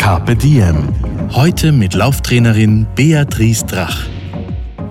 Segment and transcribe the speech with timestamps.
[0.00, 0.88] Carpe Diem.
[1.30, 4.06] Heute mit Lauftrainerin Beatrice Drach.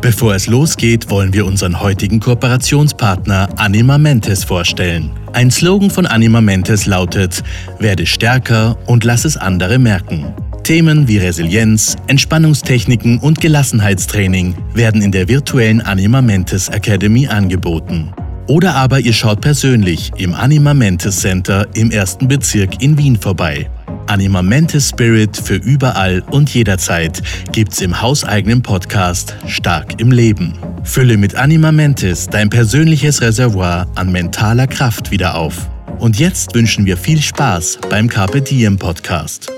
[0.01, 5.09] Bevor es losgeht, wollen wir unseren heutigen Kooperationspartner Anima Mentes vorstellen.
[5.33, 7.43] Ein Slogan von Anima Mentes lautet:
[7.79, 10.31] Werde stärker und lass es andere merken.
[10.63, 18.13] Themen wie Resilienz, Entspannungstechniken und Gelassenheitstraining werden in der virtuellen Anima Mentes Academy angeboten.
[18.45, 23.67] Oder aber ihr schaut persönlich im Anima Mentes Center im ersten Bezirk in Wien vorbei.
[24.09, 30.57] Anima Mentes Spirit für überall und jederzeit gibt's im hauseigenen Podcast Stark im Leben.
[30.83, 35.69] Fülle mit Anima Mentis dein persönliches Reservoir an mentaler Kraft wieder auf.
[35.99, 39.51] Und jetzt wünschen wir viel Spaß beim Carpe Diem Podcast.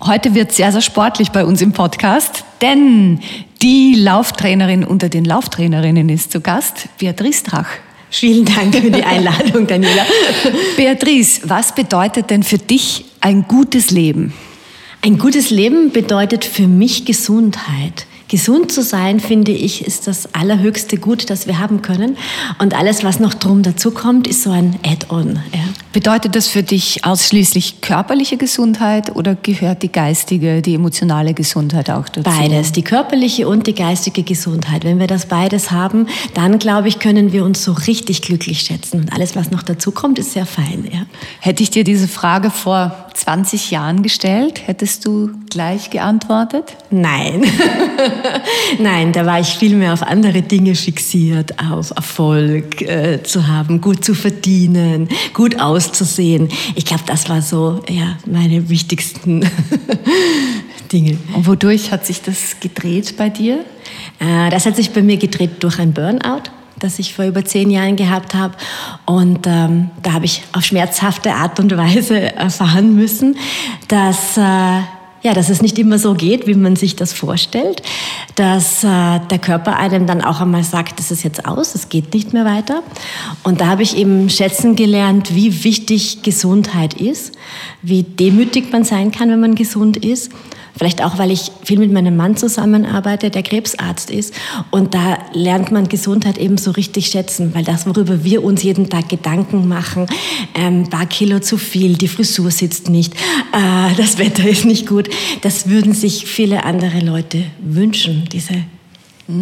[0.00, 3.20] Heute wird sehr, sehr sportlich bei uns im Podcast, denn
[3.60, 7.68] die Lauftrainerin unter den Lauftrainerinnen ist zu Gast, Beatrice Drach.
[8.10, 10.06] Vielen Dank für die Einladung, Daniela.
[10.76, 14.32] Beatrice, was bedeutet denn für dich ein gutes Leben?
[15.02, 18.06] Ein gutes Leben bedeutet für mich Gesundheit.
[18.28, 22.16] Gesund zu sein, finde ich, ist das allerhöchste Gut, das wir haben können.
[22.58, 25.38] Und alles, was noch drum dazu kommt, ist so ein Add-on.
[25.52, 25.60] Ja.
[25.92, 32.08] Bedeutet das für dich ausschließlich körperliche Gesundheit oder gehört die geistige, die emotionale Gesundheit auch
[32.08, 32.28] dazu?
[32.28, 34.84] Beides, die körperliche und die geistige Gesundheit.
[34.84, 39.02] Wenn wir das beides haben, dann glaube ich, können wir uns so richtig glücklich schätzen.
[39.02, 40.86] Und alles, was noch dazu kommt, ist sehr fein.
[40.92, 41.06] Ja.
[41.40, 46.76] Hätte ich dir diese Frage vor 20 Jahren gestellt, hättest du gleich geantwortet?
[46.90, 47.44] Nein.
[48.78, 53.80] Nein, da war ich viel mehr auf andere Dinge fixiert, auf Erfolg äh, zu haben,
[53.80, 56.48] gut zu verdienen, gut auszusehen.
[56.74, 59.48] Ich glaube, das war so ja, meine wichtigsten
[60.92, 61.16] Dinge.
[61.34, 63.64] Und wodurch hat sich das gedreht bei dir?
[64.18, 66.42] Äh, das hat sich bei mir gedreht durch ein Burnout
[66.78, 68.54] das ich vor über zehn Jahren gehabt habe.
[69.04, 73.36] Und ähm, da habe ich auf schmerzhafte Art und Weise erfahren müssen,
[73.88, 74.80] dass äh,
[75.26, 77.82] ja, dass es nicht immer so geht, wie man sich das vorstellt,
[78.36, 82.14] dass äh, der Körper einem dann auch einmal sagt, das ist jetzt aus, es geht
[82.14, 82.84] nicht mehr weiter.
[83.42, 87.34] Und da habe ich eben schätzen gelernt, wie wichtig Gesundheit ist,
[87.82, 90.30] wie demütig man sein kann, wenn man gesund ist
[90.76, 94.34] Vielleicht auch, weil ich viel mit meinem Mann zusammenarbeite, der Krebsarzt ist.
[94.70, 98.90] Und da lernt man Gesundheit eben so richtig schätzen, weil das, worüber wir uns jeden
[98.90, 100.06] Tag Gedanken machen,
[100.54, 104.86] ein ähm, paar Kilo zu viel, die Frisur sitzt nicht, äh, das Wetter ist nicht
[104.86, 105.08] gut,
[105.42, 108.54] das würden sich viele andere Leute wünschen, diese.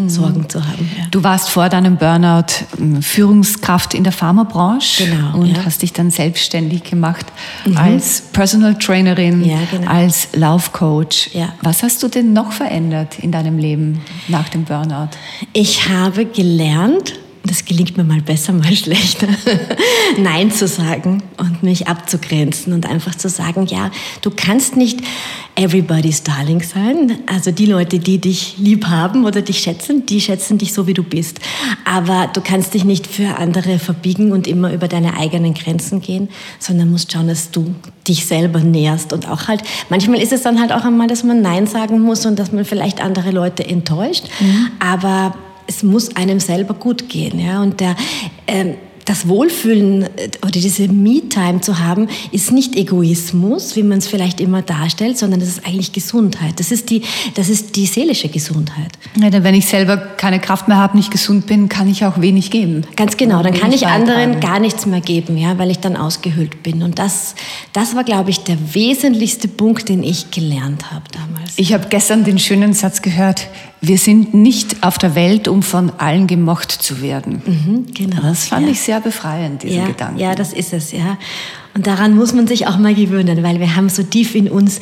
[0.08, 0.90] Sorgen zu haben.
[0.96, 1.04] Ja.
[1.10, 5.64] Du warst vor deinem Burnout ähm, Führungskraft in der Pharmabranche genau, und ja.
[5.64, 7.26] hast dich dann selbstständig gemacht
[7.66, 7.76] mhm.
[7.76, 9.90] als Personal Trainerin, ja, genau.
[9.90, 11.30] als Laufcoach.
[11.60, 15.10] Was hast du denn noch verändert in deinem Leben nach dem Burnout?
[15.52, 17.14] Ich habe gelernt,
[17.46, 19.28] das gelingt mir mal besser, mal schlechter,
[20.18, 23.90] Nein zu sagen und mich abzugrenzen und einfach zu sagen, ja,
[24.22, 25.00] du kannst nicht
[25.56, 27.18] everybody's darling sein.
[27.26, 30.94] Also die Leute, die dich lieb haben oder dich schätzen, die schätzen dich so, wie
[30.94, 31.38] du bist.
[31.84, 36.28] Aber du kannst dich nicht für andere verbiegen und immer über deine eigenen Grenzen gehen,
[36.58, 37.74] sondern musst schauen, dass du
[38.08, 41.42] dich selber näherst und auch halt, manchmal ist es dann halt auch einmal, dass man
[41.42, 44.24] Nein sagen muss und dass man vielleicht andere Leute enttäuscht.
[44.40, 44.70] Mhm.
[44.78, 45.34] Aber
[45.66, 47.38] es muss einem selber gut gehen.
[47.38, 47.62] Ja?
[47.62, 47.96] Und der,
[48.46, 54.06] ähm, das Wohlfühlen äh, oder diese Me-Time zu haben, ist nicht Egoismus, wie man es
[54.06, 56.58] vielleicht immer darstellt, sondern das ist eigentlich Gesundheit.
[56.58, 57.02] Das ist die,
[57.34, 58.92] das ist die seelische Gesundheit.
[59.20, 62.20] Ja, denn wenn ich selber keine Kraft mehr habe, nicht gesund bin, kann ich auch
[62.20, 62.82] wenig geben.
[62.96, 66.62] Ganz genau, dann kann ich anderen gar nichts mehr geben, ja, weil ich dann ausgehöhlt
[66.62, 66.82] bin.
[66.82, 67.34] Und das,
[67.72, 71.52] das war, glaube ich, der wesentlichste Punkt, den ich gelernt habe damals.
[71.56, 73.48] Ich habe gestern den schönen Satz gehört,
[73.86, 77.42] wir sind nicht auf der Welt, um von allen gemocht zu werden.
[77.44, 78.22] Mhm, genau.
[78.22, 78.72] Das fand ja.
[78.72, 80.18] ich sehr befreiend, diesen ja, Gedanken.
[80.18, 81.18] Ja, das ist es, ja.
[81.74, 84.80] Und daran muss man sich auch mal gewöhnen, weil wir haben so tief in uns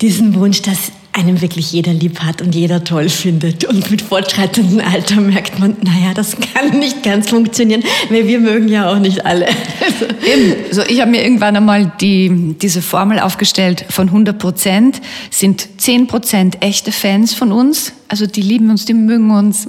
[0.00, 3.66] diesen Wunsch, dass einem wirklich jeder lieb hat und jeder toll findet.
[3.66, 8.68] Und mit fortschreitendem Alter merkt man, naja, das kann nicht ganz funktionieren, weil wir mögen
[8.68, 9.46] ja auch nicht alle.
[10.26, 10.54] Eben.
[10.70, 16.06] So, ich habe mir irgendwann einmal die, diese Formel aufgestellt, von 100 Prozent sind 10
[16.06, 19.66] Prozent echte Fans von uns, also die lieben uns, die mögen uns.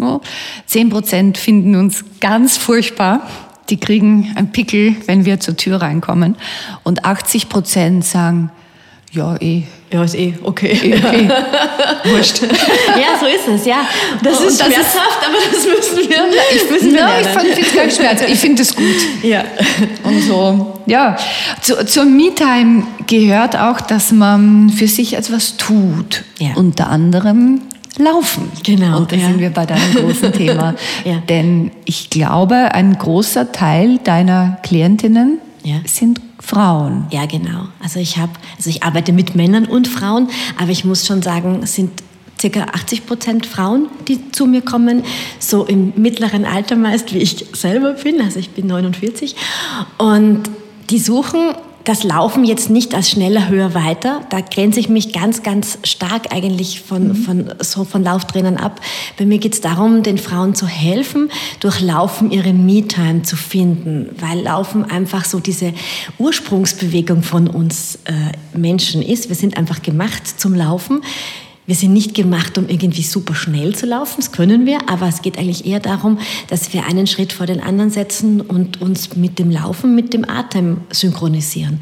[0.68, 3.28] 10 Prozent finden uns ganz furchtbar.
[3.69, 6.36] Die kriegen einen Pickel, wenn wir zur Tür reinkommen.
[6.84, 8.51] Und 80 Prozent sagen,
[9.13, 9.62] Ja, eh.
[9.92, 10.71] Ja, ist eh okay.
[10.83, 11.30] eh okay.
[12.06, 12.42] Wurscht.
[12.42, 13.81] Ja, so ist es, ja.
[14.24, 16.18] Das Und ist das ist- schmerzhaft, aber das müssen wir,
[16.56, 18.30] Ich, müssen wir ich finde es gar nicht schmerzhaft.
[18.31, 18.86] Ich finde es gut.
[19.21, 19.44] Ja.
[20.04, 21.15] Und so, ja.
[21.62, 26.24] Zu, zur Me-Time gehört auch, dass man für sich etwas tut.
[26.39, 26.54] Ja.
[26.56, 27.62] Unter anderem
[28.00, 28.51] laufen.
[28.63, 29.27] Genau, Und da ja.
[29.27, 30.74] sind wir bei deinem großen Thema.
[31.06, 31.18] Ja.
[31.30, 35.75] Denn ich glaube, ein großer Teil deiner Klientinnen Ja.
[35.86, 37.06] sind Frauen.
[37.10, 37.68] Ja, genau.
[37.81, 40.30] Also ich habe, also ich arbeite mit Männern und Frauen,
[40.60, 42.04] aber ich muss schon sagen, es sind
[42.40, 45.04] circa 80 Prozent Frauen, die zu mir kommen,
[45.40, 48.22] so im mittleren Alter meist, wie ich selber bin.
[48.22, 49.36] Also ich bin 49
[49.98, 50.44] und
[50.90, 54.21] die suchen das Laufen jetzt nicht als schneller, höher, weiter.
[54.30, 58.80] Da grenze ich mich ganz, ganz stark eigentlich von, von, so von Lauftrainern ab.
[59.18, 64.09] Bei mir geht es darum, den Frauen zu helfen, durch Laufen ihre Me-Time zu finden,
[64.19, 65.74] weil Laufen einfach so diese
[66.19, 69.27] Ursprungsbewegung von uns äh, Menschen ist.
[69.29, 71.01] Wir sind einfach gemacht zum Laufen.
[71.65, 75.21] Wir sind nicht gemacht, um irgendwie super schnell zu laufen, das können wir, aber es
[75.21, 76.19] geht eigentlich eher darum,
[76.50, 80.30] dass wir einen Schritt vor den anderen setzen und uns mit dem Laufen, mit dem
[80.30, 81.80] Atem synchronisieren.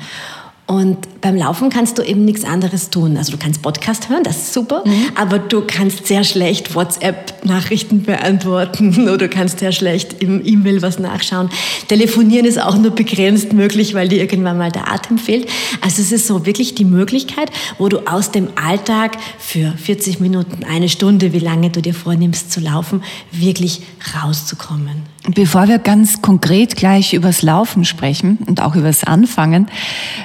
[0.71, 3.17] Und beim Laufen kannst du eben nichts anderes tun.
[3.17, 4.85] Also du kannst Podcast hören, das ist super,
[5.15, 10.97] aber du kannst sehr schlecht WhatsApp-Nachrichten beantworten oder du kannst sehr schlecht im E-Mail was
[10.97, 11.49] nachschauen.
[11.89, 15.49] Telefonieren ist auch nur begrenzt möglich, weil dir irgendwann mal der Atem fehlt.
[15.81, 20.63] Also es ist so wirklich die Möglichkeit, wo du aus dem Alltag für 40 Minuten,
[20.63, 23.03] eine Stunde, wie lange du dir vornimmst zu laufen,
[23.33, 23.81] wirklich
[24.15, 25.10] rauszukommen.
[25.27, 29.67] Bevor wir ganz konkret gleich übers Laufen sprechen und auch übers Anfangen,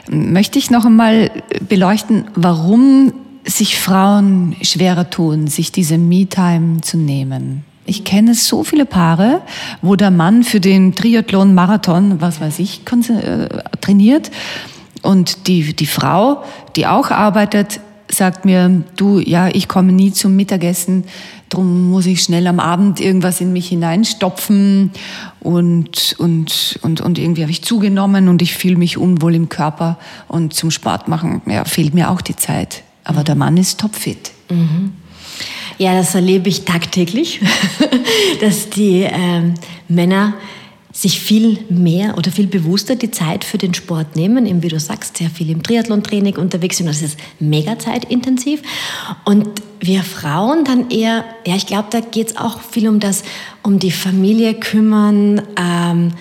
[0.08, 1.31] möchte ich noch einmal
[1.69, 3.12] beleuchten, warum
[3.44, 7.64] sich Frauen schwerer tun, sich diese Me-Time zu nehmen.
[7.84, 9.43] Ich kenne so viele Paare,
[9.82, 13.48] wo der Mann für den Triathlon, Marathon, was weiß ich, äh,
[13.81, 14.31] trainiert
[15.02, 16.43] und die, die Frau,
[16.75, 21.04] die auch arbeitet, sagt mir, du, ja, ich komme nie zum Mittagessen,
[21.48, 24.90] drum muss ich schnell am Abend irgendwas in mich hineinstopfen
[25.40, 29.98] und, und, und, und irgendwie habe ich zugenommen und ich fühle mich unwohl im Körper
[30.28, 32.82] und zum Sport machen, ja, fehlt mir auch die Zeit.
[33.04, 34.32] Aber der Mann ist topfit.
[35.78, 37.40] Ja, das erlebe ich tagtäglich,
[38.40, 39.54] dass die ähm,
[39.88, 40.34] Männer
[40.96, 44.81] sich viel mehr oder viel bewusster die Zeit für den Sport nehmen, eben wie du
[44.81, 46.87] sagst, sehr viel im Triathlon-Training unterwegs sind.
[46.87, 48.62] Das ist mega zeitintensiv.
[49.26, 49.46] Und
[49.78, 53.25] wir Frauen dann eher, ja, ich glaube, da geht es auch viel um das,
[53.62, 56.12] um die Familie kümmern, ähm,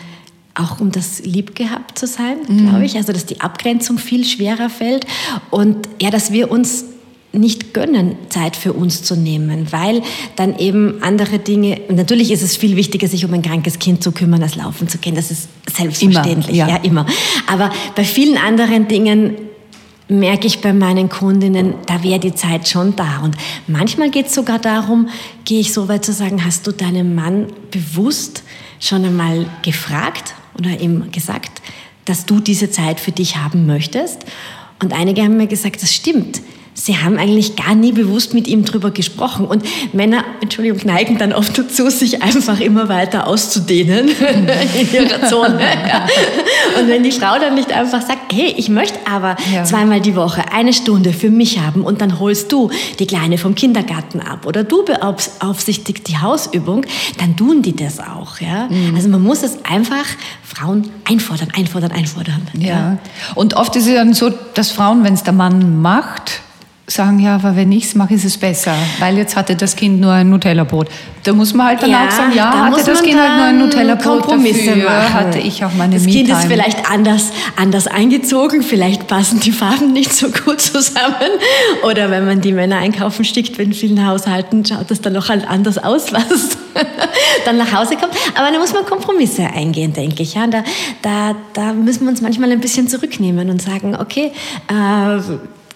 [0.55, 2.97] auch um das lieb gehabt zu sein, glaube ich.
[2.97, 5.05] Also, dass die Abgrenzung viel schwerer fällt
[5.51, 6.83] und ja, dass wir uns
[7.39, 10.01] nicht gönnen, Zeit für uns zu nehmen, weil
[10.35, 14.03] dann eben andere Dinge, und natürlich ist es viel wichtiger, sich um ein krankes Kind
[14.03, 15.15] zu kümmern, als laufen zu gehen.
[15.15, 16.69] Das ist selbstverständlich, Immer, ja.
[16.69, 16.75] ja.
[16.77, 17.05] immer.
[17.47, 19.35] Aber bei vielen anderen Dingen
[20.07, 23.19] merke ich bei meinen Kundinnen, da wäre die Zeit schon da.
[23.23, 23.35] Und
[23.67, 25.09] manchmal geht es sogar darum,
[25.45, 28.43] gehe ich so weit zu sagen, hast du deinem Mann bewusst
[28.79, 31.61] schon einmal gefragt oder ihm gesagt,
[32.05, 34.25] dass du diese Zeit für dich haben möchtest?
[34.81, 36.41] Und einige haben mir gesagt, das stimmt.
[36.77, 39.45] Sie haben eigentlich gar nie bewusst mit ihm drüber gesprochen.
[39.45, 39.63] Und
[39.93, 44.09] Männer, Entschuldigung, neigen dann oft dazu, sich einfach immer weiter auszudehnen
[44.79, 45.57] in ihrer Zone.
[45.61, 46.05] Ja.
[46.79, 49.63] Und wenn die Frau dann nicht einfach sagt, hey, ich möchte aber Ja.
[49.63, 52.69] zweimal die Woche eine Stunde für mich haben und dann holst du
[52.99, 56.85] die Kleine vom Kindergarten ab oder du beaufsichtigst die Hausübung,
[57.19, 58.41] dann tun die das auch.
[58.41, 58.67] Ja?
[58.69, 58.95] Mhm.
[58.95, 60.05] Also man muss es einfach
[60.43, 62.41] Frauen einfordern, einfordern, einfordern.
[62.59, 62.97] Ja.
[63.35, 66.41] Und oft ist es dann so, dass Frauen, wenn es der Mann macht,
[66.87, 69.99] sagen, ja, aber wenn ich es mache, ist es besser, weil jetzt hatte das Kind
[69.99, 70.87] nur ein Nutella-Brot.
[71.23, 73.45] Da muss man halt dann Ja, auch sagen, ja, da hatte das Kind halt nur
[73.45, 75.13] ein Nutella-Brot, Kompromisse dafür machen.
[75.13, 79.93] hatte ich auch meine Das Kind ist vielleicht anders, anders eingezogen, vielleicht passen die Farben
[79.93, 81.15] nicht so gut zusammen.
[81.87, 85.49] Oder wenn man die Männer einkaufen schickt, in vielen Haushalten schaut das dann noch halt
[85.49, 86.57] anders aus, was
[87.45, 88.13] dann nach Hause kommt.
[88.35, 90.35] Aber da muss man Kompromisse eingehen, denke ich.
[90.35, 90.63] Ja, da,
[91.01, 94.31] da, da müssen wir uns manchmal ein bisschen zurücknehmen und sagen, okay,
[94.67, 95.19] äh,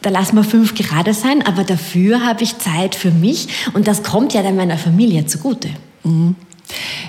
[0.01, 4.03] da lassen wir fünf gerade sein, aber dafür habe ich Zeit für mich und das
[4.03, 5.69] kommt ja dann meiner Familie zugute.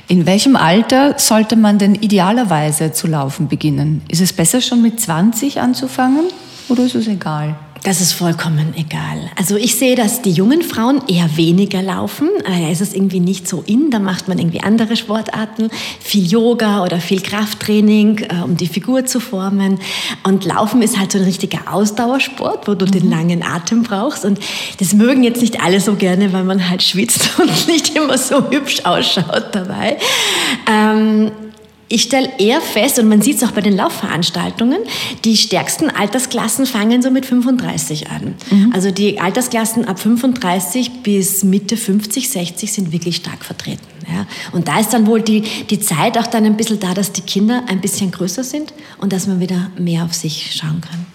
[0.08, 4.02] In welchem Alter sollte man denn idealerweise zu laufen beginnen?
[4.08, 6.24] Ist es besser schon mit 20 anzufangen
[6.68, 7.54] oder ist es egal?
[7.82, 9.30] Das ist vollkommen egal.
[9.36, 12.28] Also ich sehe, dass die jungen Frauen eher weniger laufen.
[12.44, 16.26] Äh, Da ist es irgendwie nicht so in, da macht man irgendwie andere Sportarten, viel
[16.26, 19.78] Yoga oder viel Krafttraining, äh, um die Figur zu formen.
[20.24, 24.26] Und Laufen ist halt so ein richtiger Ausdauersport, wo du den langen Atem brauchst.
[24.26, 24.38] Und
[24.78, 28.50] das mögen jetzt nicht alle so gerne, weil man halt schwitzt und nicht immer so
[28.50, 29.96] hübsch ausschaut dabei.
[30.70, 31.30] Ähm,
[31.92, 34.78] ich stelle eher fest, und man sieht es auch bei den Laufveranstaltungen,
[35.24, 38.36] die stärksten Altersklassen fangen so mit 35 an.
[38.48, 38.72] Mhm.
[38.72, 43.82] Also die Altersklassen ab 35 bis Mitte 50, 60 sind wirklich stark vertreten.
[44.06, 44.26] Ja.
[44.52, 47.22] Und da ist dann wohl die, die Zeit auch dann ein bisschen da, dass die
[47.22, 51.06] Kinder ein bisschen größer sind und dass man wieder mehr auf sich schauen kann.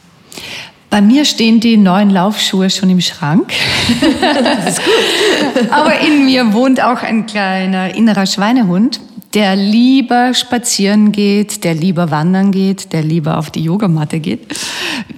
[0.90, 3.54] Bei mir stehen die neuen Laufschuhe schon im Schrank.
[4.44, 5.72] Das ist gut.
[5.72, 9.00] Aber in mir wohnt auch ein kleiner innerer Schweinehund,
[9.36, 14.48] der lieber spazieren geht, der lieber wandern geht, der lieber auf die Yogamatte geht.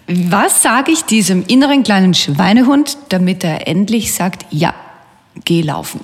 [0.07, 4.73] Was sage ich diesem inneren kleinen Schweinehund, damit er endlich sagt, ja,
[5.45, 5.99] geh laufen?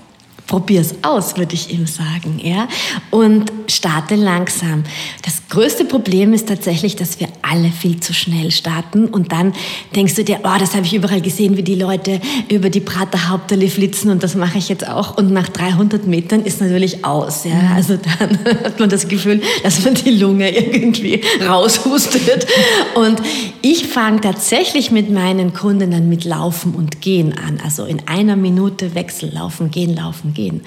[0.47, 2.67] Probier's aus, würde ich ihm sagen, ja.
[3.12, 4.83] Und starte langsam.
[5.23, 9.53] Das größte Problem ist tatsächlich, dass wir alle viel zu schnell starten und dann
[9.95, 12.19] denkst du dir, oh, das habe ich überall gesehen, wie die Leute
[12.50, 15.17] über die Prater Hauptallee flitzen und das mache ich jetzt auch.
[15.17, 17.53] Und nach 300 Metern ist natürlich aus, ja.
[17.53, 17.75] Mhm.
[17.75, 22.47] Also dann hat man das Gefühl, dass man die Lunge irgendwie raushustet.
[22.95, 23.21] Und
[23.62, 27.59] ich fange tatsächlich mit meinen Kundinnen mit Laufen und Gehen an.
[27.63, 30.62] Also in einer Minute Wechsel, laufen, gehen, laufen, gehen.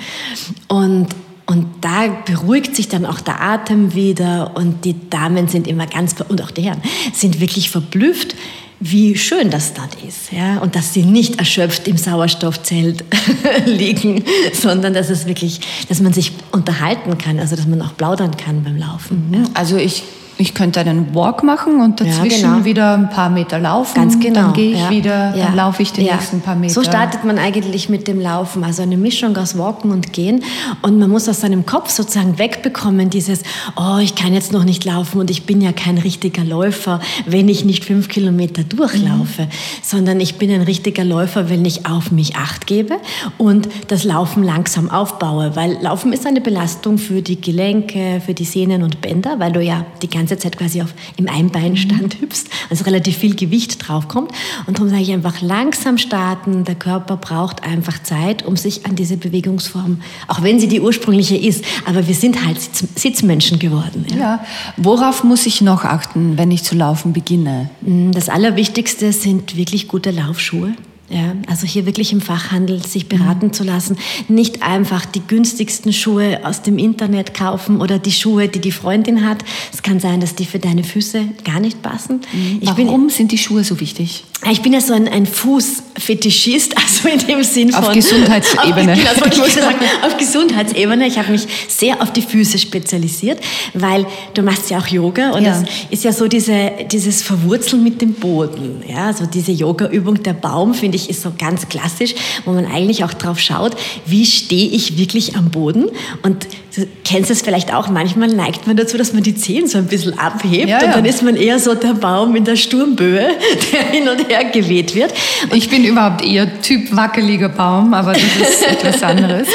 [0.69, 1.09] Und
[1.49, 6.17] und da beruhigt sich dann auch der Atem wieder und die Damen sind immer ganz,
[6.29, 6.83] und auch die Herren,
[7.13, 8.35] sind wirklich verblüfft,
[8.81, 10.33] wie schön das dort ist.
[10.33, 10.59] Ja?
[10.59, 13.05] Und dass sie nicht erschöpft im Sauerstoffzelt
[13.65, 18.37] liegen, sondern dass es wirklich, dass man sich unterhalten kann, also dass man auch plaudern
[18.37, 19.31] kann beim Laufen.
[19.31, 19.49] Mhm.
[19.55, 20.03] Also ich
[20.39, 22.65] ich könnte einen Walk machen und dazwischen ja, genau.
[22.65, 23.95] wieder ein paar Meter laufen.
[23.95, 24.41] Ganz genau.
[24.41, 24.91] Dann gehe ich ja.
[24.91, 25.55] wieder, dann ja.
[25.55, 26.75] laufe ich die nächsten paar Meter.
[26.75, 28.63] So startet man eigentlich mit dem Laufen.
[28.63, 30.45] Also eine Mischung aus Walken und Gehen.
[30.83, 33.43] Und man muss aus seinem Kopf sozusagen wegbekommen, dieses,
[33.77, 37.49] oh, ich kann jetzt noch nicht laufen und ich bin ja kein richtiger Läufer, wenn
[37.49, 39.49] ich nicht fünf Kilometer durchlaufe, mhm.
[39.83, 42.97] sondern ich bin ein richtiger Läufer, wenn ich auf mich acht gebe
[43.39, 45.57] und das Laufen langsam aufbaue.
[45.57, 49.63] Weil Laufen ist eine Belastung für die Gelenke, für die Sehnen und Bänder, weil du
[49.63, 52.23] ja die ganze ganze Zeit quasi auf, im Einbeinstand mhm.
[52.23, 54.33] hüpfst, also relativ viel Gewicht draufkommt.
[54.67, 56.65] Und darum sage ich einfach langsam starten.
[56.65, 61.37] Der Körper braucht einfach Zeit, um sich an diese Bewegungsform, auch wenn sie die ursprüngliche
[61.37, 64.07] ist, aber wir sind halt Sitz, Sitzmenschen geworden.
[64.11, 64.17] Ja.
[64.17, 64.45] ja.
[64.77, 67.71] Worauf muss ich noch achten, wenn ich zu laufen beginne?
[67.83, 70.75] Mm, das Allerwichtigste sind wirklich gute Laufschuhe.
[71.09, 73.53] Ja, also hier wirklich im Fachhandel sich beraten mhm.
[73.53, 73.97] zu lassen.
[74.29, 79.25] Nicht einfach die günstigsten Schuhe aus dem Internet kaufen oder die Schuhe, die die Freundin
[79.25, 79.45] hat.
[79.73, 82.23] Es kann sein, dass die für deine Füße gar nicht passen.
[82.33, 82.61] Mhm.
[82.63, 84.25] Warum bin, sind die Schuhe so wichtig?
[84.51, 87.85] Ich bin ja so ein, ein Fußfetischist, also in dem Sinn von...
[87.85, 88.93] Auf Gesundheitsebene.
[88.93, 91.07] Auf, genau, ich sagen, auf Gesundheitsebene.
[91.07, 93.41] Ich habe mich sehr auf die Füße spezialisiert,
[93.75, 95.63] weil du machst ja auch Yoga und ja.
[95.91, 98.83] es ist ja so diese, dieses Verwurzeln mit dem Boden.
[98.87, 102.15] Ja, also diese Yoga-Übung, der Baum, finde ich, ist so ganz klassisch,
[102.45, 103.73] wo man eigentlich auch drauf schaut,
[104.05, 105.87] wie stehe ich wirklich am Boden.
[106.23, 109.79] Und du kennst es vielleicht auch, manchmal neigt man dazu, dass man die Zehen so
[109.79, 113.31] ein bisschen abhebt ja, und dann ist man eher so der Baum in der Sturmböe,
[113.73, 115.13] der hin und geweht wird.
[115.51, 119.49] Und ich bin überhaupt eher Typ wackeliger Baum, aber das ist etwas anderes.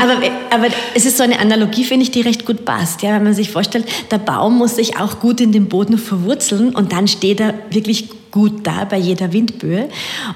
[0.00, 0.14] aber,
[0.50, 3.02] aber es ist so eine Analogie, finde ich, die recht gut passt.
[3.02, 6.74] Ja, wenn man sich vorstellt, der Baum muss sich auch gut in den Boden verwurzeln
[6.74, 9.88] und dann steht er wirklich gut gut da bei jeder Windböe.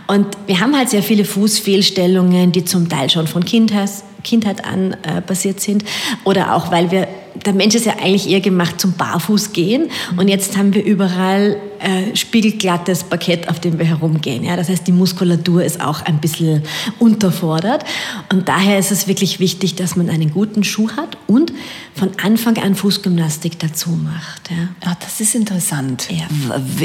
[0.07, 3.91] Und wir haben halt sehr viele Fußfehlstellungen, die zum Teil schon von Kindheit,
[4.23, 5.83] Kindheit an äh, passiert sind
[6.23, 7.09] oder auch weil wir
[7.45, 12.15] der Mensch ist ja eigentlich eher gemacht zum Barfußgehen und jetzt haben wir überall äh,
[12.17, 14.45] spiegelglattes Parkett, auf dem wir herumgehen.
[14.45, 14.57] Ja?
[14.57, 16.63] Das heißt, die Muskulatur ist auch ein bisschen
[16.99, 17.85] unterfordert
[18.33, 21.53] und daher ist es wirklich wichtig, dass man einen guten Schuh hat und
[21.95, 24.51] von Anfang an Fußgymnastik dazu macht.
[24.51, 24.69] Ja?
[24.91, 26.09] Ah, das ist interessant.
[26.11, 26.27] Ja.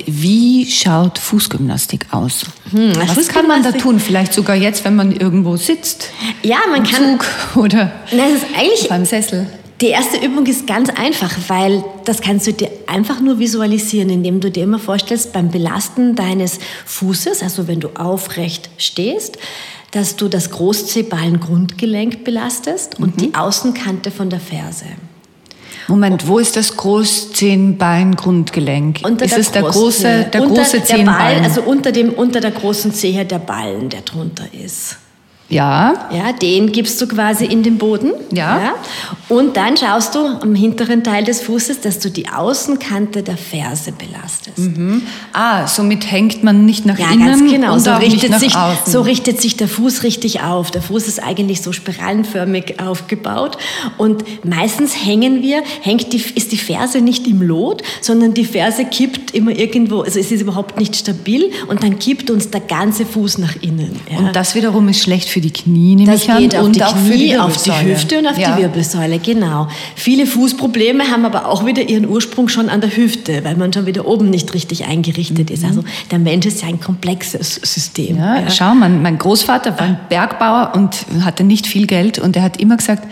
[0.06, 2.46] Wie schaut Fußgymnastik aus?
[2.72, 4.00] Hm, Was Fußgymnastik kann man da tun?
[4.00, 6.10] Vielleicht sogar jetzt, wenn man irgendwo sitzt?
[6.44, 7.20] Ja, man kann.
[7.20, 9.48] Zug oder Nein, ist eigentlich beim Sessel.
[9.84, 14.40] Die erste Übung ist ganz einfach, weil das kannst du dir einfach nur visualisieren, indem
[14.40, 19.38] du dir immer vorstellst, beim Belasten deines Fußes, also wenn du aufrecht stehst,
[19.92, 23.20] dass du das Großzehballengrundgelenk belastest und mhm.
[23.20, 24.86] die Außenkante von der Ferse.
[25.90, 29.02] Moment, wo ist das Großzehenbeingrundgelenk?
[29.22, 31.42] Ist es der große, der unter große Zehenballen?
[31.42, 34.96] Ball, also unter, dem, unter der großen Zehe der Ballen, der drunter ist.
[35.50, 36.10] Ja.
[36.12, 38.14] Ja, den gibst du quasi in den Boden.
[38.32, 38.60] Ja.
[38.60, 38.74] ja.
[39.30, 43.92] Und dann schaust du am hinteren Teil des Fußes, dass du die Außenkante der Ferse
[43.92, 44.58] belastest.
[44.58, 45.04] Mhm.
[45.34, 47.74] Ah, somit hängt man nicht nach ja, innen ganz genau.
[47.74, 48.92] und so richtet sich, außen.
[48.92, 50.72] So richtet sich der Fuß richtig auf.
[50.72, 53.58] Der Fuß ist eigentlich so spiralenförmig aufgebaut
[53.98, 58.86] und meistens hängen wir, hängt die, ist die Ferse nicht im Lot, sondern die Ferse
[58.86, 63.06] kippt immer irgendwo, also es ist überhaupt nicht stabil und dann kippt uns der ganze
[63.06, 64.00] Fuß nach innen.
[64.12, 64.20] Ja.
[64.20, 66.42] Und das wiederum ist schlecht für die Knie, nehme das ich an.
[66.42, 68.56] Geht auf und die auch Knie, für die auf die Hüfte und auf ja.
[68.56, 69.20] die Wirbelsäule.
[69.20, 69.68] genau.
[69.96, 73.86] Viele Fußprobleme haben aber auch wieder ihren Ursprung schon an der Hüfte, weil man schon
[73.86, 75.64] wieder oben nicht richtig eingerichtet ist.
[75.64, 78.18] Also der Mensch ist ja ein komplexes System.
[78.18, 78.50] Ja, ja.
[78.50, 82.58] schau, mein, mein Großvater war ein Bergbauer und hatte nicht viel Geld und er hat
[82.58, 83.04] immer gesagt,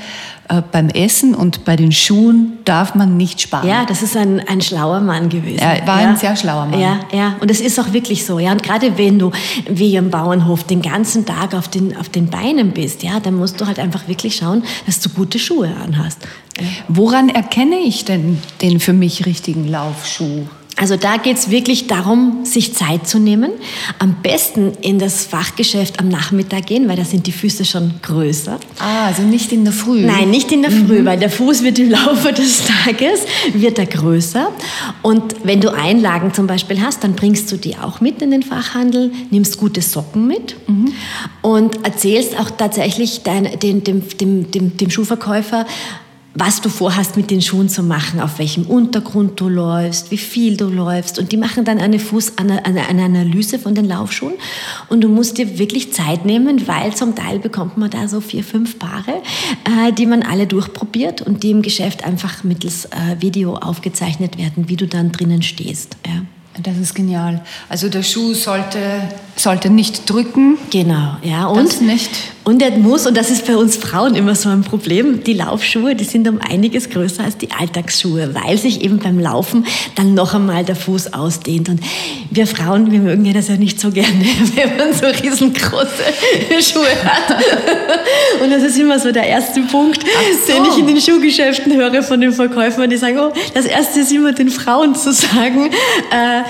[0.50, 3.68] äh, beim Essen und bei den Schuhen darf man nicht sparen.
[3.68, 5.60] Ja, das ist ein, ein schlauer Mann gewesen.
[5.60, 6.10] Er war ja.
[6.10, 6.80] ein sehr schlauer Mann.
[6.80, 8.40] Ja, ja, und es ist auch wirklich so.
[8.40, 9.32] Ja, und gerade wenn du
[9.70, 13.62] wie am Bauernhof den ganzen Tag auf den, auf den Beinen bist, ja, dann musst
[13.62, 16.20] du halt einfach wirklich schauen, dass du gute Schuhe anhast.
[16.60, 16.66] Ja.
[16.88, 20.46] Woran erkenne ich denn den für mich richtigen Laufschuh?
[20.82, 23.52] Also da geht es wirklich darum, sich Zeit zu nehmen.
[24.00, 28.60] Am besten in das Fachgeschäft am Nachmittag gehen, weil da sind die Füße schon größer.
[28.80, 30.02] Ah, also nicht in der Früh.
[30.02, 31.06] Nein, nicht in der Früh, mhm.
[31.06, 33.20] weil der Fuß wird im Laufe des Tages
[33.54, 34.50] wird er größer.
[35.04, 38.42] Und wenn du Einlagen zum Beispiel hast, dann bringst du die auch mit in den
[38.42, 40.94] Fachhandel, nimmst gute Socken mit mhm.
[41.44, 45.68] und erzählst auch tatsächlich dein, dem, dem, dem, dem, dem Schuhverkäufer,
[46.34, 50.56] was du vorhast mit den Schuhen zu machen, auf welchem Untergrund du läufst, wie viel
[50.56, 51.20] du läufst.
[51.20, 54.34] Und die machen dann eine, Fuß, eine, eine Analyse von den Laufschuhen.
[54.88, 58.44] Und du musst dir wirklich Zeit nehmen, weil zum Teil bekommt man da so vier,
[58.44, 59.22] fünf Paare,
[59.66, 64.70] äh, die man alle durchprobiert und die im Geschäft einfach mittels äh, Video aufgezeichnet werden,
[64.70, 65.98] wie du dann drinnen stehst.
[66.06, 66.22] Ja.
[66.62, 67.42] Das ist genial.
[67.70, 68.80] Also der Schuh sollte,
[69.36, 70.58] sollte nicht drücken.
[70.70, 71.46] Genau, ja.
[71.48, 72.10] Und, das nicht.
[72.44, 75.96] und er muss, und das ist bei uns Frauen immer so ein Problem, die Laufschuhe,
[75.96, 80.34] die sind um einiges größer als die Alltagsschuhe, weil sich eben beim Laufen dann noch
[80.34, 81.70] einmal der Fuß ausdehnt.
[81.70, 81.80] Und
[82.30, 84.10] wir Frauen, wir mögen ja das ja nicht so gerne,
[84.56, 86.04] wenn man so riesengroße
[86.62, 87.38] Schuhe hat.
[88.44, 90.04] Und das ist immer so der erste Punkt,
[90.46, 90.54] so.
[90.54, 94.12] den ich in den Schuhgeschäften höre von den Verkäufern, die sagen, oh, das erste ist
[94.12, 95.72] immer den Frauen zu sagen,
[96.12, 96.44] äh,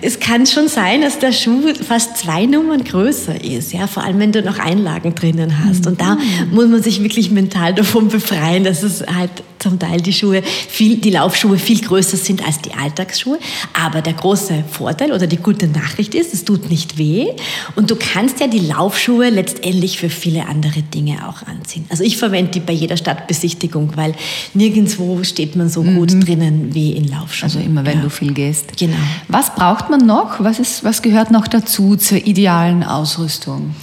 [0.00, 4.18] es kann schon sein, dass der Schuh fast zwei Nummern größer ist, ja, vor allem
[4.18, 5.86] wenn du noch Einlagen drinnen hast.
[5.86, 6.54] Und da mhm.
[6.54, 10.98] muss man sich wirklich mental davon befreien, dass es halt zum Teil die Schuhe viel,
[10.98, 13.38] die Laufschuhe viel größer sind als die Alltagsschuhe.
[13.72, 17.28] Aber der große Vorteil oder die gute Nachricht ist, es tut nicht weh
[17.76, 21.86] und du kannst ja die Laufschuhe letztendlich für viele andere Dinge auch anziehen.
[21.88, 24.14] Also ich verwende die bei jeder Stadtbesichtigung, weil
[24.52, 26.20] nirgendwo steht man so gut mhm.
[26.20, 27.44] drinnen wie in Laufschuhen.
[27.44, 28.04] Also immer wenn ja.
[28.04, 28.76] du viel gehst.
[28.76, 28.96] Genau.
[29.28, 30.40] Was braucht man noch?
[30.40, 33.74] Was, ist, was gehört noch dazu zur idealen Ausrüstung?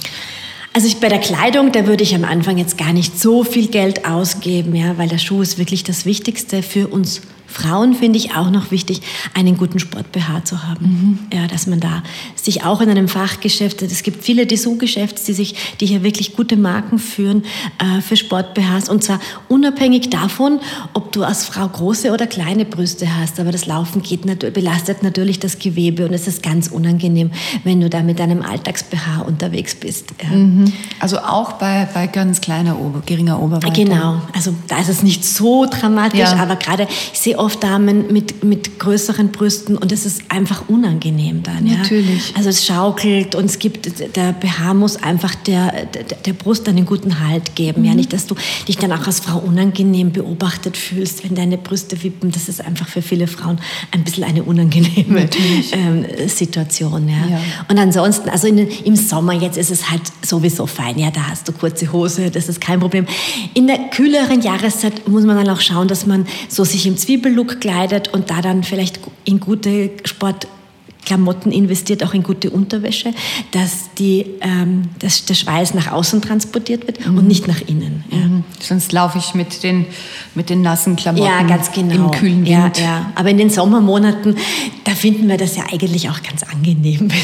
[0.72, 3.68] Also ich, bei der Kleidung, da würde ich am Anfang jetzt gar nicht so viel
[3.68, 8.34] Geld ausgeben, ja, weil der Schuh ist wirklich das Wichtigste für uns Frauen finde ich
[8.34, 9.02] auch noch wichtig,
[9.34, 11.18] einen guten Sport-BH zu haben.
[11.30, 11.36] Mhm.
[11.36, 12.02] Ja, dass man da
[12.34, 16.56] sich auch in einem Fachgeschäft, es gibt viele Dessous-Geschäfte, die sich, die hier wirklich gute
[16.56, 17.44] Marken führen
[17.78, 20.60] äh, für Sport-BHs und zwar unabhängig davon,
[20.92, 23.40] ob du als Frau große oder kleine Brüste hast.
[23.40, 27.30] Aber das Laufen geht, belastet natürlich das Gewebe und es ist ganz unangenehm,
[27.64, 30.06] wenn du da mit einem Alltags-BH unterwegs bist.
[30.22, 30.36] Ja.
[30.36, 30.72] Mhm.
[31.00, 33.84] Also auch bei, bei ganz kleiner, geringer Oberweite.
[33.84, 36.36] Genau, also da ist es nicht so dramatisch, ja.
[36.36, 41.42] aber gerade ich sehe oft Damen mit, mit größeren Brüsten und es ist einfach unangenehm
[41.42, 41.66] dann.
[41.66, 41.78] Ja?
[41.78, 42.34] Natürlich.
[42.36, 46.86] Also es schaukelt und es gibt, der BH muss einfach der, der, der Brust einen
[46.86, 47.82] guten Halt geben.
[47.82, 47.88] Mhm.
[47.88, 47.94] Ja?
[47.94, 48.34] Nicht, dass du
[48.66, 52.30] dich dann auch als Frau unangenehm beobachtet fühlst, wenn deine Brüste wippen.
[52.30, 53.58] Das ist einfach für viele Frauen
[53.92, 55.28] ein bisschen eine unangenehme
[55.72, 57.08] ähm, Situation.
[57.08, 57.26] Ja?
[57.30, 57.40] ja?
[57.68, 60.98] Und ansonsten, also in, im Sommer jetzt ist es halt sowieso fein.
[60.98, 63.06] Ja, da hast du kurze Hose, das ist kein Problem.
[63.54, 67.25] In der kühleren Jahreszeit muss man dann auch schauen, dass man so sich im Zwiebel
[67.28, 73.12] Look kleidet und da dann vielleicht in gute Sportklamotten investiert, auch in gute Unterwäsche,
[73.52, 77.18] dass, die, ähm, dass der Schweiß nach außen transportiert wird mhm.
[77.18, 78.04] und nicht nach innen.
[78.10, 78.18] Ja.
[78.18, 78.44] Mhm.
[78.60, 79.86] Sonst laufe ich mit den,
[80.34, 82.06] mit den nassen Klamotten ja, ganz genau.
[82.06, 82.48] im kühlen Wind.
[82.48, 83.12] Ja, ja.
[83.14, 84.36] Aber in den Sommermonaten,
[84.84, 87.08] da finden wir das ja eigentlich auch ganz angenehm.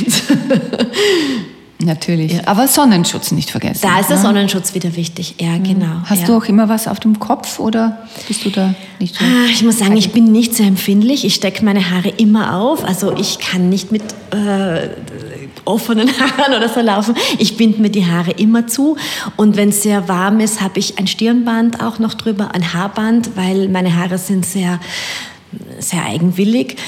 [1.84, 2.32] Natürlich.
[2.32, 2.40] Ja.
[2.46, 3.80] Aber Sonnenschutz nicht vergessen.
[3.82, 4.22] Da ist der ne?
[4.22, 5.34] Sonnenschutz wieder wichtig.
[5.40, 5.64] Ja, mhm.
[5.64, 5.96] genau.
[6.04, 6.26] Hast ja.
[6.26, 9.24] du auch immer was auf dem Kopf oder bist du da nicht so?
[9.24, 11.24] Ah, ich muss sagen, ich bin nicht sehr empfindlich.
[11.24, 12.84] Ich stecke meine Haare immer auf.
[12.84, 14.88] Also ich kann nicht mit äh,
[15.64, 17.14] offenen Haaren oder so laufen.
[17.38, 18.96] Ich binde mir die Haare immer zu.
[19.36, 23.36] Und wenn es sehr warm ist, habe ich ein Stirnband auch noch drüber, ein Haarband,
[23.36, 24.80] weil meine Haare sind sehr
[25.80, 26.76] sehr eigenwillig.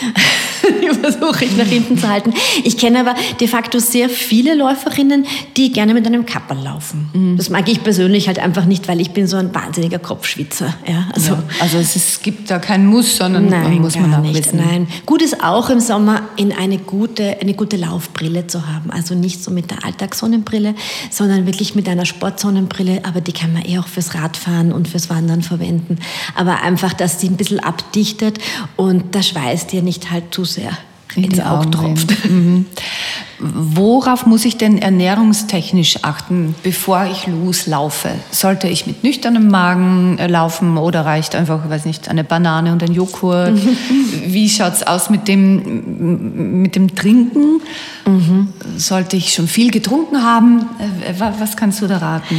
[0.82, 2.32] die versuche ich nach hinten zu halten.
[2.64, 7.08] Ich kenne aber de facto sehr viele Läuferinnen, die gerne mit einem Kapperl laufen.
[7.12, 7.36] Mhm.
[7.36, 10.74] Das mag ich persönlich halt einfach nicht, weil ich bin so ein wahnsinniger Kopfschwitzer.
[10.86, 14.20] Ja, also, ja, also es, ist, gibt da keinen Muss, sondern nein, muss man auch
[14.20, 14.34] nicht.
[14.34, 14.58] Wissen.
[14.58, 14.86] Nein.
[15.06, 18.90] Gut ist auch im Sommer in eine gute, eine gute Laufbrille zu haben.
[18.90, 20.74] Also nicht so mit der Alltagssonnenbrille,
[21.10, 23.02] sondern wirklich mit einer Sportsonnenbrille.
[23.04, 25.98] Aber die kann man eh auch fürs Radfahren und fürs Wandern verwenden.
[26.34, 28.38] Aber einfach, dass die ein bisschen abdichtet
[28.76, 30.72] und der Schweiß dir nicht halt zu sehr
[31.16, 32.12] ins Auge tropft.
[32.24, 32.66] Mhm.
[33.38, 38.10] Worauf muss ich denn ernährungstechnisch achten, bevor ich loslaufe?
[38.30, 42.82] Sollte ich mit nüchternem Magen äh, laufen oder reicht einfach, weiß nicht, eine Banane und
[42.82, 43.58] ein Joghurt?
[44.26, 47.60] Wie schaut es aus mit dem, mit dem Trinken?
[48.06, 48.48] Mhm.
[48.76, 50.66] Sollte ich schon viel getrunken haben?
[50.78, 52.36] Äh, was kannst du da raten?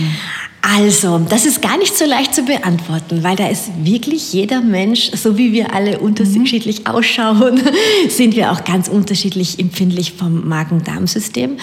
[0.67, 5.11] Also, das ist gar nicht so leicht zu beantworten, weil da ist wirklich jeder Mensch,
[5.13, 7.61] so wie wir alle unterschiedlich ausschauen,
[8.09, 11.57] sind wir auch ganz unterschiedlich empfindlich vom Magen-Darm-System.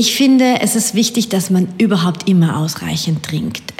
[0.00, 3.74] Ich finde, es ist wichtig, dass man überhaupt immer ausreichend trinkt.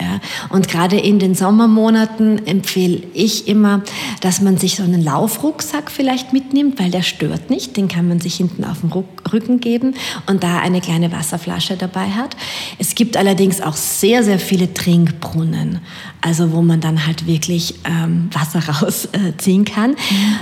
[0.50, 3.80] Und gerade in den Sommermonaten empfehle ich immer,
[4.20, 7.78] dass man sich so einen Laufrucksack vielleicht mitnimmt, weil der stört nicht.
[7.78, 8.92] Den kann man sich hinten auf dem
[9.32, 9.94] Rücken geben
[10.26, 12.36] und da eine kleine Wasserflasche dabei hat.
[12.78, 15.78] Es gibt allerdings auch sehr, sehr viele Trinkbrunnen,
[16.20, 19.92] also wo man dann halt wirklich ähm, Wasser rausziehen kann.
[19.92, 19.96] Mhm.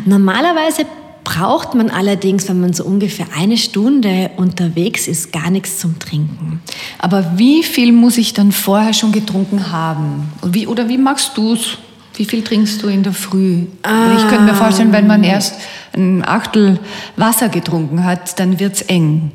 [0.06, 0.86] Normalerweise
[1.28, 6.62] braucht man allerdings, wenn man so ungefähr eine Stunde unterwegs ist, gar nichts zum Trinken.
[6.98, 10.32] Aber wie viel muss ich dann vorher schon getrunken haben?
[10.42, 11.76] Wie, oder wie machst du es?
[12.14, 13.66] Wie viel trinkst du in der Früh?
[13.82, 14.14] Ah.
[14.16, 15.56] Ich könnte mir vorstellen, wenn man erst
[15.92, 16.80] ein Achtel
[17.16, 19.30] Wasser getrunken hat, dann wird es eng.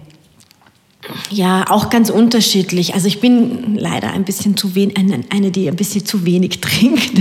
[1.30, 2.94] Ja, auch ganz unterschiedlich.
[2.94, 7.14] Also ich bin leider ein bisschen zu wenig, eine, die ein bisschen zu wenig trinkt.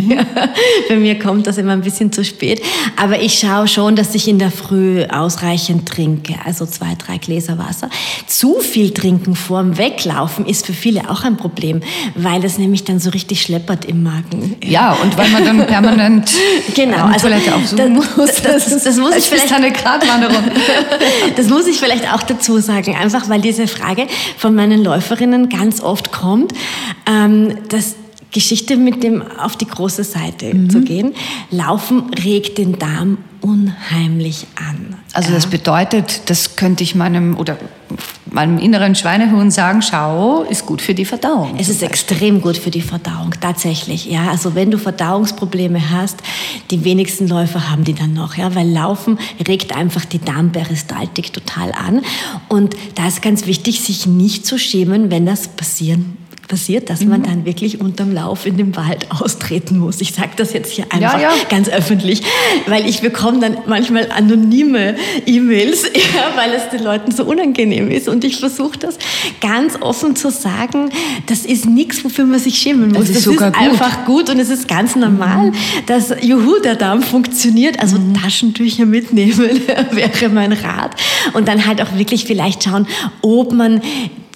[0.89, 2.63] Bei mir kommt das immer ein bisschen zu spät.
[2.97, 6.35] Aber ich schaue schon, dass ich in der Früh ausreichend trinke.
[6.45, 7.89] Also zwei, drei Gläser Wasser.
[8.27, 11.81] Zu viel trinken vorm Weglaufen ist für viele auch ein Problem,
[12.15, 14.57] weil es nämlich dann so richtig schleppert im Magen.
[14.65, 16.31] Ja, und weil man dann permanent
[16.75, 18.43] genau, eine also Toilette aufsuchen das, muss.
[18.43, 20.45] Das, das, das muss ich vielleicht eine Gratwanderung.
[21.37, 24.07] das muss ich vielleicht auch dazu sagen, einfach weil diese Frage
[24.37, 26.53] von meinen Läuferinnen ganz oft kommt,
[27.07, 27.97] ähm, dass
[28.33, 30.71] Geschichte mit dem auf die große Seite mhm.
[30.71, 31.15] zu gehen.
[31.51, 34.97] Laufen regt den Darm unheimlich an.
[35.13, 37.59] Also das bedeutet, das könnte ich meinem oder
[38.33, 41.55] meinem inneren Schweinehuhn sagen, schau, ist gut für die Verdauung.
[41.59, 44.07] Es ist extrem gut für die Verdauung, tatsächlich.
[44.07, 46.23] Ja, also wenn du Verdauungsprobleme hast,
[46.71, 51.73] die wenigsten Läufer haben die dann noch, ja, weil Laufen regt einfach die Darmperistaltik total
[51.73, 52.03] an.
[52.49, 56.22] Und da ist ganz wichtig, sich nicht zu schämen, wenn das passieren
[56.53, 57.25] passiert, dass man mhm.
[57.25, 60.03] dann wirklich unterm Lauf in den Wald austreten muss.
[60.03, 61.33] Ich sage das jetzt hier einfach ja, ja.
[61.49, 62.21] ganz öffentlich,
[62.67, 68.07] weil ich bekomme dann manchmal anonyme E-Mails, ja, weil es den Leuten so unangenehm ist.
[68.07, 68.99] Und ich versuche das
[69.41, 70.91] ganz offen zu sagen,
[71.25, 72.99] das ist nichts, wofür man sich schämen muss.
[72.99, 73.55] Das ist, das ist gut.
[73.59, 75.55] einfach gut und es ist ganz normal, mhm.
[75.87, 77.81] dass Juhu, der Darm funktioniert.
[77.81, 78.13] Also mhm.
[78.13, 79.39] Taschentücher mitnehmen
[79.91, 80.97] wäre mein Rat.
[81.33, 82.87] Und dann halt auch wirklich vielleicht schauen,
[83.23, 83.81] ob man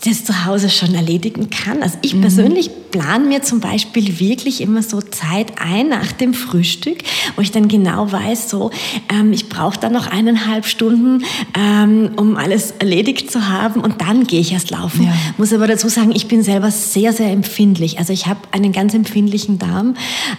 [0.05, 1.83] das zu Hause schon erledigen kann.
[1.83, 6.99] Also ich persönlich plane mir zum Beispiel wirklich immer so Zeit ein nach dem Frühstück,
[7.35, 8.71] wo ich dann genau weiß, so
[9.13, 11.25] ähm, ich brauche dann noch eineinhalb Stunden,
[11.59, 15.05] ähm, um alles erledigt zu haben und dann gehe ich erst laufen.
[15.05, 15.15] Ja.
[15.39, 17.99] Muss aber dazu sagen, ich bin selber sehr, sehr empfindlich.
[17.99, 19.97] Also ich habe einen ganz empfindlichen Darm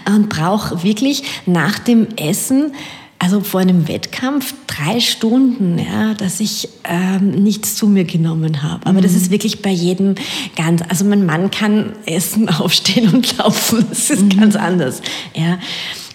[0.07, 2.71] und brauche wirklich nach dem Essen
[3.19, 8.85] also vor einem Wettkampf drei Stunden, ja, dass ich ähm, nichts zu mir genommen habe.
[8.85, 9.03] Aber mhm.
[9.03, 10.15] das ist wirklich bei jedem
[10.55, 13.85] ganz, also mein Mann kann essen, aufstehen und laufen.
[13.89, 14.39] Das ist mhm.
[14.39, 15.01] ganz anders.
[15.33, 15.57] Ja.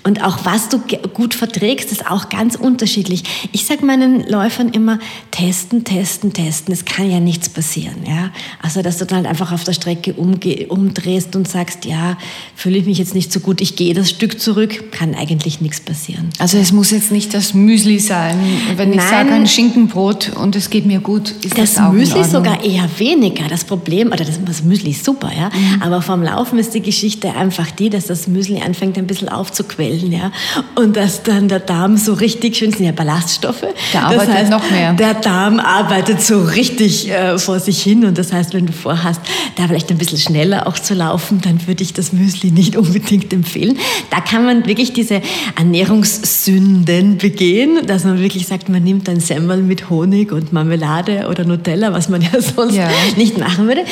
[0.04, 0.80] Und auch was du
[1.14, 3.22] gut verträgst, ist auch ganz unterschiedlich.
[3.52, 4.98] Ich sage meinen Läufern immer,
[5.30, 6.74] testen, testen, testen.
[6.74, 8.04] Es kann ja nichts passieren.
[8.06, 8.30] Ja?
[8.60, 12.16] Also, dass du dann halt einfach auf der Strecke umdrehst und sagst, ja,
[12.56, 15.80] fühle ich mich jetzt nicht so gut, ich gehe das Stück zurück, kann eigentlich nichts
[15.80, 16.30] passieren.
[16.38, 18.38] Also es muss jetzt nicht das Müsli sein.
[18.76, 22.62] Wenn ich sage ein Schinkenbrot und es geht mir gut, ist das, das Müsli sogar
[22.64, 23.44] eher weniger.
[23.48, 25.48] Das Problem, oder das, das Müsli ist super, ja.
[25.48, 25.82] Mhm.
[25.82, 29.91] Aber vom Laufen ist die Geschichte einfach die, dass das Müsli anfängt ein bisschen aufzuquellen
[29.92, 30.32] Zellen, ja.
[30.74, 33.64] Und dass dann der Darm so richtig schön, sind ja Ballaststoffe.
[33.92, 34.92] Der arbeitet das heißt, noch mehr.
[34.94, 38.04] Der Darm arbeitet so richtig äh, vor sich hin.
[38.04, 39.20] Und das heißt, wenn du vorhast,
[39.56, 43.32] da vielleicht ein bisschen schneller auch zu laufen, dann würde ich das Müsli nicht unbedingt
[43.32, 43.78] empfehlen.
[44.10, 45.22] Da kann man wirklich diese
[45.56, 51.44] Ernährungssünden begehen, dass man wirklich sagt, man nimmt ein Semmel mit Honig und Marmelade oder
[51.44, 52.88] Nutella, was man ja sonst ja.
[53.16, 53.84] nicht machen würde.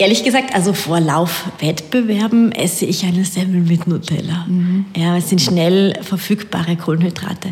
[0.00, 4.46] Ehrlich gesagt, also vor Laufwettbewerben esse ich eine Semmel mit Nutella.
[4.46, 4.84] Mhm.
[4.96, 7.50] Ja, es sind schnell verfügbare Kohlenhydrate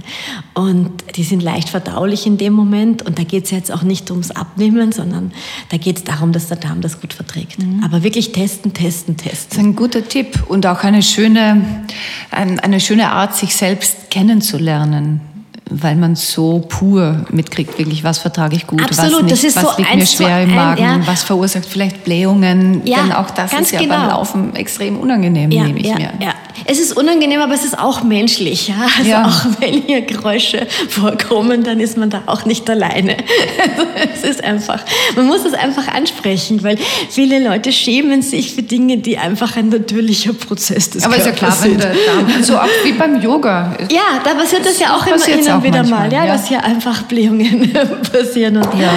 [0.55, 4.11] und die sind leicht verdaulich in dem Moment und da geht es jetzt auch nicht
[4.11, 5.33] ums Abnehmen, sondern
[5.71, 7.59] da geht es darum, dass der Darm das gut verträgt.
[7.59, 7.83] Mhm.
[7.85, 9.49] Aber wirklich testen, testen, testen.
[9.51, 11.85] Das ist ein guter Tipp und auch eine schöne,
[12.31, 15.21] eine schöne Art, sich selbst kennenzulernen
[15.69, 19.57] weil man so pur mitkriegt, wirklich, was vertrage ich gut, Absolut, was nicht, das ist
[19.57, 21.01] was so liegt mir schwer im ein, Magen, ja.
[21.07, 23.95] was verursacht vielleicht Blähungen, Ja, denn auch das ist ja genau.
[23.97, 26.13] beim Laufen extrem unangenehm, Ja, nehme ich ja, mir.
[26.21, 26.35] ja.
[26.69, 28.73] Es ist unangenehm, aber es ist auch menschlich.
[28.99, 33.17] Also auch wenn hier Geräusche vorkommen, dann ist man da auch nicht alleine.
[33.19, 34.81] Also es ist einfach,
[35.17, 36.79] man muss es einfach ansprechen, weil
[37.11, 41.33] viele Leute schämen sich für Dinge, die einfach ein natürlicher Prozess des Aber ist ja
[41.33, 41.83] klar, Körpers wenn sind.
[41.83, 43.77] der Darm, so auch wie beim Yoga.
[43.91, 46.33] Ja, da passiert das ja auch immer hin und auch wieder manchmal, mal, ja, ja.
[46.33, 47.73] dass hier einfach Blähungen
[48.13, 48.57] passieren.
[48.57, 48.93] Und Ja.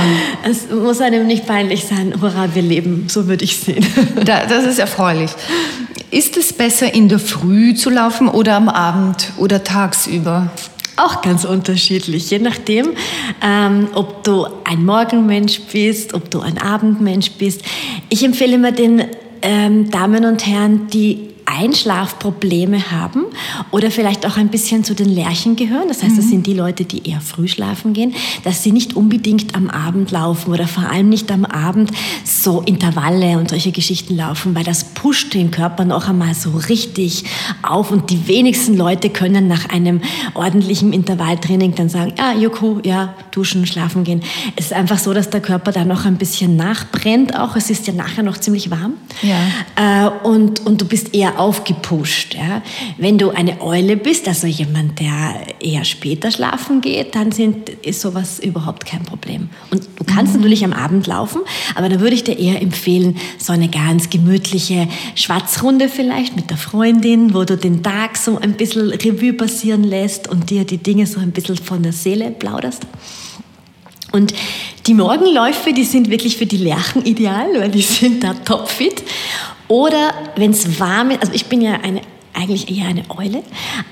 [0.49, 3.85] Es muss einem nicht peinlich sein, hurra, wir leben, so würde ich sehen.
[4.25, 5.31] Da, das ist erfreulich.
[6.11, 10.49] Ist es besser, in der Früh zu laufen oder am Abend oder tagsüber?
[10.97, 12.89] Auch ganz unterschiedlich, je nachdem,
[13.41, 17.61] ähm, ob du ein Morgenmensch bist, ob du ein Abendmensch bist.
[18.09, 19.05] Ich empfehle immer den
[19.41, 23.25] ähm, Damen und Herren, die Einschlafprobleme haben
[23.71, 25.87] oder vielleicht auch ein bisschen zu den Lerchen gehören.
[25.87, 29.55] Das heißt, das sind die Leute, die eher früh schlafen gehen, dass sie nicht unbedingt
[29.55, 31.91] am Abend laufen oder vor allem nicht am Abend
[32.23, 37.23] so Intervalle und solche Geschichten laufen, weil das pusht den Körper noch einmal so richtig
[37.63, 40.01] auf und die wenigsten Leute können nach einem
[40.35, 44.21] ordentlichen Intervalltraining dann sagen, ja, Joko, ja, duschen, schlafen gehen.
[44.55, 47.55] Es ist einfach so, dass der Körper da noch ein bisschen nachbrennt auch.
[47.55, 48.93] Es ist ja nachher noch ziemlich warm.
[49.21, 50.07] Ja.
[50.07, 52.35] Äh, und, und du bist eher aufgepusht.
[52.35, 52.61] Ja?
[52.97, 58.01] Wenn du eine Eule bist, also jemand, der eher später schlafen geht, dann sind, ist
[58.01, 59.49] sowas überhaupt kein Problem.
[59.71, 61.41] Und du kannst natürlich am Abend laufen,
[61.75, 66.57] aber da würde ich dir eher empfehlen, so eine ganz gemütliche Schwatzrunde vielleicht mit der
[66.57, 71.07] Freundin, wo du den Tag so ein bisschen Revue passieren lässt und dir die Dinge
[71.07, 72.85] so ein bisschen von der Seele plauderst.
[74.11, 74.33] Und
[74.87, 79.03] die Morgenläufe, die sind wirklich für die Lerchen ideal, weil die sind da topfit.
[79.69, 82.01] Oder wenn es warm ist, also ich bin ja eine,
[82.33, 83.43] eigentlich eher eine Eule,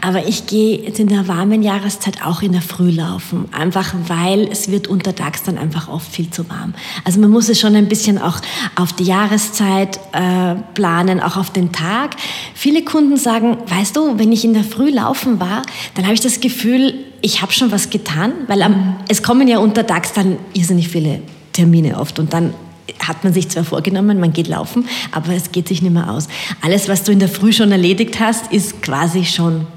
[0.01, 4.47] aber ich gehe jetzt in der warmen Jahreszeit auch in der Früh laufen, einfach weil
[4.51, 6.73] es wird untertags dann einfach oft viel zu warm.
[7.03, 8.39] Also man muss es schon ein bisschen auch
[8.75, 12.15] auf die Jahreszeit äh, planen, auch auf den Tag.
[12.55, 15.61] Viele Kunden sagen, weißt du, wenn ich in der Früh laufen war,
[15.93, 19.59] dann habe ich das Gefühl, ich habe schon was getan, weil am, es kommen ja
[19.59, 21.21] untertags dann irrsinnig viele
[21.53, 22.55] Termine oft und dann
[22.99, 26.27] hat man sich zwar vorgenommen, man geht laufen, aber es geht sich nicht mehr aus.
[26.61, 29.67] Alles, was du in der Früh schon erledigt hast, ist quasi schon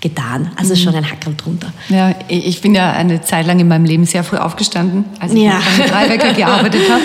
[0.00, 0.50] getan.
[0.56, 1.72] Also schon ein Hackerl drunter.
[1.88, 5.40] Ja, ich bin ja eine Zeit lang in meinem Leben sehr früh aufgestanden, als ich
[5.42, 5.60] Ja.
[5.78, 7.02] beim Dreiwecker gearbeitet habe.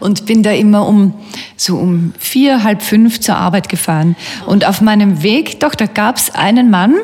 [0.00, 1.14] Und bin da immer um
[1.56, 4.16] so um vier, halb fünf zur Arbeit gefahren.
[4.46, 6.94] Und auf meinem Weg, doch, da gab's einen Mann,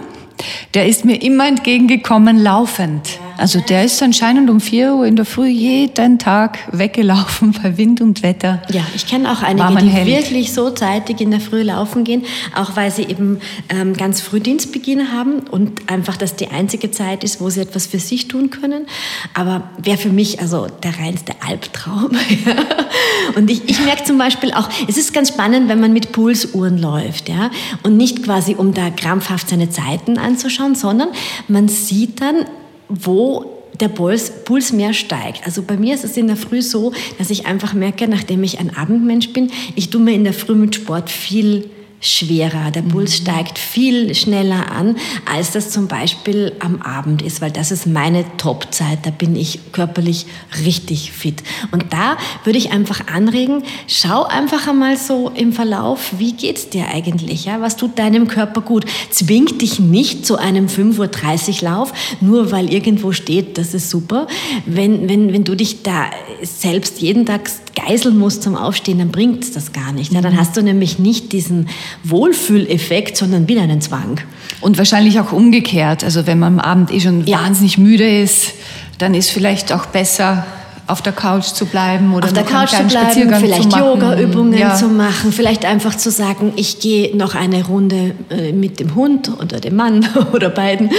[0.74, 3.20] der ist mir immer entgegengekommen, laufend.
[3.38, 8.00] Also der ist anscheinend um vier Uhr in der Früh jeden Tag weggelaufen bei Wind
[8.00, 8.62] und Wetter.
[8.70, 10.06] Ja, ich kenne auch einige, die Held.
[10.06, 14.40] wirklich so zeitig in der Früh laufen gehen, auch weil sie eben ähm, ganz früh
[14.40, 18.50] Dienstbeginn haben und einfach das die einzige Zeit ist, wo sie etwas für sich tun
[18.50, 18.86] können.
[19.34, 22.10] Aber wäre für mich also der reinste Albtraum.
[23.36, 26.78] und ich, ich merke zum Beispiel auch, es ist ganz spannend, wenn man mit Pulsuhren
[26.78, 27.50] läuft, ja,
[27.82, 31.08] und nicht quasi um da krampfhaft seine Zeiten anzuschauen, sondern
[31.48, 32.46] man sieht dann,
[32.88, 35.44] wo der Puls, Puls mehr steigt.
[35.44, 38.58] Also bei mir ist es in der Früh so, dass ich einfach merke, nachdem ich
[38.58, 41.68] ein Abendmensch bin, ich tue mir in der Früh mit Sport viel
[42.00, 42.70] schwerer.
[42.70, 44.96] Der Puls steigt viel schneller an,
[45.30, 48.98] als das zum Beispiel am Abend ist, weil das ist meine Topzeit.
[49.04, 50.26] Da bin ich körperlich
[50.64, 51.42] richtig fit.
[51.72, 56.88] Und da würde ich einfach anregen, schau einfach einmal so im Verlauf, wie geht's dir
[56.88, 57.46] eigentlich?
[57.46, 57.60] Ja?
[57.60, 58.84] Was tut deinem Körper gut?
[59.10, 64.26] Zwing dich nicht zu einem 5.30 Uhr Lauf, nur weil irgendwo steht, das ist super.
[64.66, 66.06] Wenn, wenn, wenn du dich da
[66.42, 70.12] selbst jeden Tag geißeln musst zum Aufstehen, dann bringt's das gar nicht.
[70.12, 70.20] Ja?
[70.20, 71.68] Dann hast du nämlich nicht diesen
[72.04, 74.20] Wohlfühleffekt, sondern wieder einen Zwang.
[74.60, 76.02] Und wahrscheinlich auch umgekehrt.
[76.04, 77.42] Also wenn man am Abend eh schon Ja.
[77.42, 78.52] wahnsinnig müde ist,
[78.98, 80.46] dann ist vielleicht auch besser,
[80.86, 83.76] auf der Couch zu bleiben oder auf der Couch zu bleiben, vielleicht.
[83.76, 84.74] Yoga-Übungen Ja.
[84.74, 89.30] zu machen, vielleicht einfach zu sagen, ich gehe noch eine Runde äh, mit dem Hund
[89.40, 90.92] oder dem Mann oder beiden äh,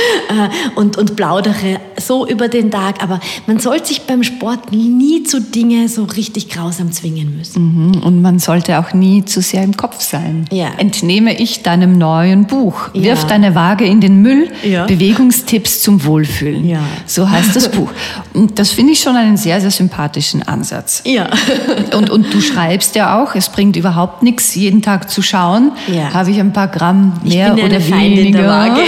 [0.75, 3.01] und, und plaudere so über den Tag.
[3.01, 7.91] Aber man sollte sich beim Sport nie zu Dinge so richtig grausam zwingen müssen.
[7.91, 8.03] Mhm.
[8.03, 10.45] Und man sollte auch nie zu sehr im Kopf sein.
[10.51, 10.67] Ja.
[10.77, 12.89] Entnehme ich deinem neuen Buch.
[12.93, 13.03] Ja.
[13.03, 14.49] Wirf deine Waage in den Müll.
[14.87, 16.77] Bewegungstipps zum Wohlfühlen.
[17.05, 17.89] So heißt das Buch.
[18.33, 21.01] Und das finde ich schon einen sehr, sehr sympathischen Ansatz.
[21.05, 21.29] Ja.
[21.95, 26.13] Und, und du schreibst ja auch, es bringt überhaupt nichts, jeden Tag zu schauen, Ja.
[26.13, 28.39] habe ich ein paar Gramm mehr ich bin oder eine weniger.
[28.41, 28.81] der Waage.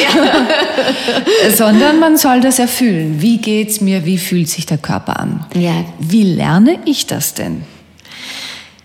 [1.55, 3.21] Sondern man soll das erfüllen.
[3.21, 4.05] Wie geht's mir?
[4.05, 5.45] Wie fühlt sich der Körper an?
[5.55, 5.71] Ja.
[5.99, 7.63] Wie lerne ich das denn?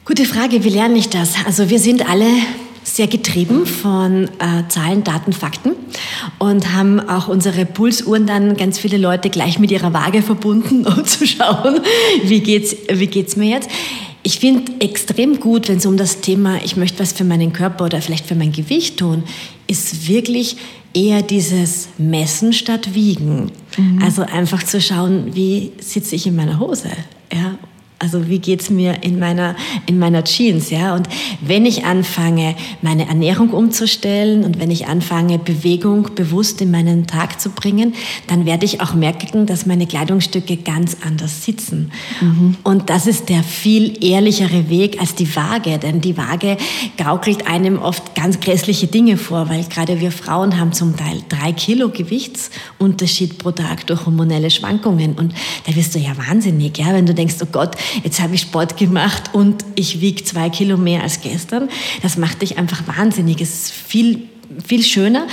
[0.05, 1.31] Gute Frage, wie lerne ich das?
[1.47, 2.27] Also wir sind alle
[2.95, 5.73] sehr getrieben von äh, Zahlen, Daten, Fakten
[6.39, 11.05] und haben auch unsere Pulsuhren dann ganz viele Leute gleich mit ihrer Waage verbunden, um
[11.05, 11.81] zu schauen,
[12.23, 13.69] wie geht's, wie geht's mir jetzt.
[14.23, 17.87] Ich finde extrem gut, wenn es um das Thema, ich möchte was für meinen Körper
[17.87, 19.25] oder vielleicht für mein Gewicht tun,
[19.67, 20.57] ist wirklich
[20.95, 23.51] eher dieses Messen statt Wiegen.
[23.77, 24.03] Mhm.
[24.05, 26.91] Also einfach zu schauen, wie sitze ich in meiner Hose.
[27.33, 27.59] Ja,
[27.99, 29.55] also wie geht's mir in meiner,
[29.87, 30.95] in meiner Jeans, ja?
[30.95, 31.09] Und
[31.41, 37.41] wenn ich anfange, meine Ernährung umzustellen und wenn ich anfange, Bewegung bewusst in meinen Tag
[37.41, 37.95] zu bringen,
[38.27, 41.93] dann werde ich auch merken, dass meine Kleidungsstücke ganz anders sitzen.
[42.21, 42.57] Mhm.
[42.63, 46.57] Und das ist der viel ehrlichere Weg als die Waage, denn die Waage
[46.99, 51.53] gaukelt einem oft ganz grässliche Dinge vor, weil gerade wir Frauen haben zum Teil drei
[51.53, 55.13] Kilo Gewichtsunterschied pro Tag durch hormonelle Schwankungen.
[55.13, 55.33] Und
[55.67, 56.93] da wirst du ja wahnsinnig, ja?
[56.93, 60.77] Wenn du denkst, oh Gott, jetzt habe ich Sport gemacht und ich wiege zwei Kilo
[60.77, 61.69] mehr als gestern.
[62.03, 63.41] Das macht dich einfach wahnsinnig.
[63.41, 64.29] Es ist viel
[64.65, 65.27] viel schöner,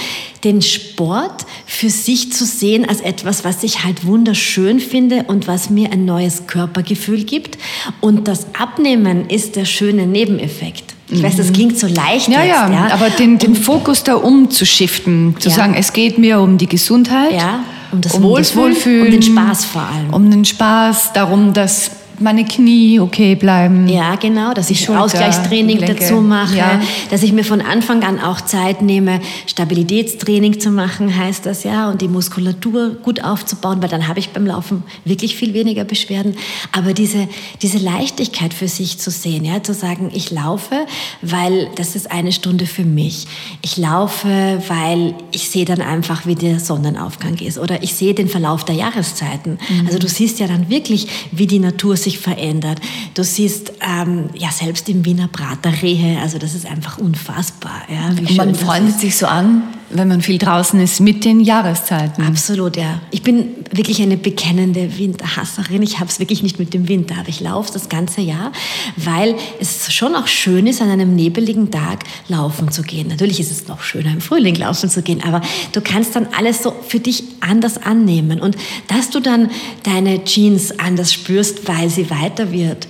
[0.44, 5.70] den Sport für sich zu sehen als etwas, was ich halt wunderschön finde und was
[5.70, 7.58] mir ein neues Körpergefühl gibt.
[8.00, 10.96] Und das Abnehmen ist der schöne Nebeneffekt.
[11.10, 11.54] Ich weiß, das mhm.
[11.54, 12.30] klingt so leicht.
[12.30, 15.56] Ja, jetzt, ja, ja, aber den, den Fokus da umzuschiften, zu ja.
[15.56, 19.12] sagen, es geht mir um die Gesundheit, ja, um das, um Wohlfühlen, das Wohlfühlen, um
[19.12, 20.14] den Spaß vor allem.
[20.14, 23.88] Um den Spaß, darum, dass meine Knie okay bleiben.
[23.88, 26.82] Ja, genau, dass ich Schulter, Ausgleichstraining dazu mache, ja.
[27.10, 31.90] dass ich mir von Anfang an auch Zeit nehme, Stabilitätstraining zu machen, heißt das ja,
[31.90, 36.36] und die Muskulatur gut aufzubauen, weil dann habe ich beim Laufen wirklich viel weniger Beschwerden.
[36.72, 37.28] Aber diese,
[37.62, 40.86] diese Leichtigkeit für sich zu sehen, ja, zu sagen, ich laufe,
[41.22, 43.28] weil das ist eine Stunde für mich.
[43.62, 48.28] Ich laufe, weil ich sehe dann einfach, wie der Sonnenaufgang ist oder ich sehe den
[48.28, 49.58] Verlauf der Jahreszeiten.
[49.70, 49.88] Mhm.
[49.88, 52.80] Also du siehst ja dann wirklich, wie die Natur sich sich verändert.
[53.14, 57.82] Du siehst ähm, ja selbst im Wiener Prater Rehe, also das ist einfach unfassbar.
[57.90, 62.24] Ja, man freundet sich so an, wenn man viel draußen ist, mit den Jahreszeiten.
[62.24, 63.02] Absolut, ja.
[63.12, 65.82] Ich bin wirklich eine bekennende Winterhasserin.
[65.82, 68.52] Ich habe es wirklich nicht mit dem Winter, aber ich laufe das ganze Jahr,
[68.98, 73.08] weil es schon auch schön ist, an einem nebeligen Tag laufen zu gehen.
[73.08, 76.64] Natürlich ist es noch schöner, im Frühling laufen zu gehen, aber du kannst dann alles
[76.64, 78.40] so für dich anders annehmen.
[78.42, 78.56] Und
[78.88, 79.50] dass du dann
[79.84, 82.88] deine Jeans anders spürst, weil sie weiter wird,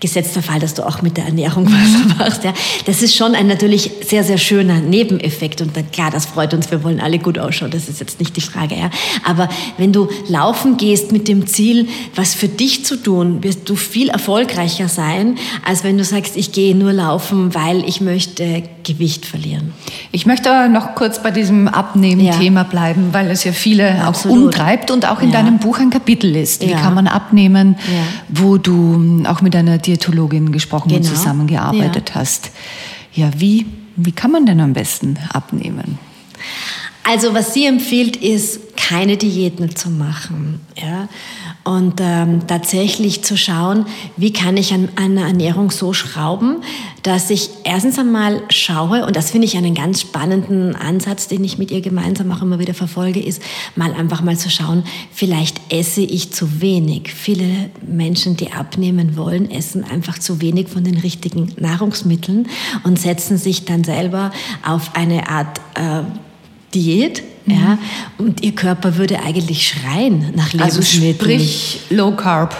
[0.00, 2.44] gesetzter Fall, dass du auch mit der Ernährung was machst.
[2.44, 2.52] Ja.
[2.84, 5.60] Das ist schon ein natürlich sehr, sehr schöner Nebeneffekt.
[5.60, 8.36] Und dann, klar, das freut uns, wir wollen alle gut ausschauen, das ist jetzt nicht
[8.36, 8.74] die Frage.
[8.76, 8.90] Ja.
[9.24, 13.76] Aber wenn du laufen gehst mit dem Ziel, was für dich zu tun, wirst du
[13.76, 19.26] viel erfolgreicher sein, als wenn du sagst, ich gehe nur laufen, weil ich möchte Gewicht
[19.26, 19.72] verlieren.
[20.12, 22.66] Ich möchte noch kurz bei diesem Abnehmen-Thema ja.
[22.66, 24.36] bleiben, weil es ja viele Absolut.
[24.36, 25.40] auch umtreibt und auch in ja.
[25.42, 26.62] deinem Buch ein Kapitel ist.
[26.62, 27.76] Wie kann man abnehmen,
[28.28, 31.00] wo du auch mit einer Diätologin gesprochen genau.
[31.00, 32.14] und zusammengearbeitet ja.
[32.16, 32.50] hast.
[33.12, 35.98] Ja, wie, wie kann man denn am besten abnehmen?
[37.04, 40.60] Also was sie empfiehlt, ist keine Diäten zu machen.
[40.80, 41.08] Ja?
[41.64, 46.58] Und ähm, tatsächlich zu schauen, wie kann ich an einer Ernährung so schrauben,
[47.02, 51.58] dass ich erstens einmal schaue, und das finde ich einen ganz spannenden Ansatz, den ich
[51.58, 53.42] mit ihr gemeinsam auch immer wieder verfolge, ist
[53.74, 57.12] mal einfach mal zu schauen, vielleicht esse ich zu wenig.
[57.12, 62.48] Viele Menschen, die abnehmen wollen, essen einfach zu wenig von den richtigen Nahrungsmitteln
[62.84, 64.30] und setzen sich dann selber
[64.64, 66.02] auf eine Art äh,
[66.74, 67.54] Diät, mhm.
[67.54, 67.78] ja,
[68.18, 71.30] und ihr Körper würde eigentlich schreien nach also Lebensmitteln.
[71.30, 72.54] Also sprich Low Carb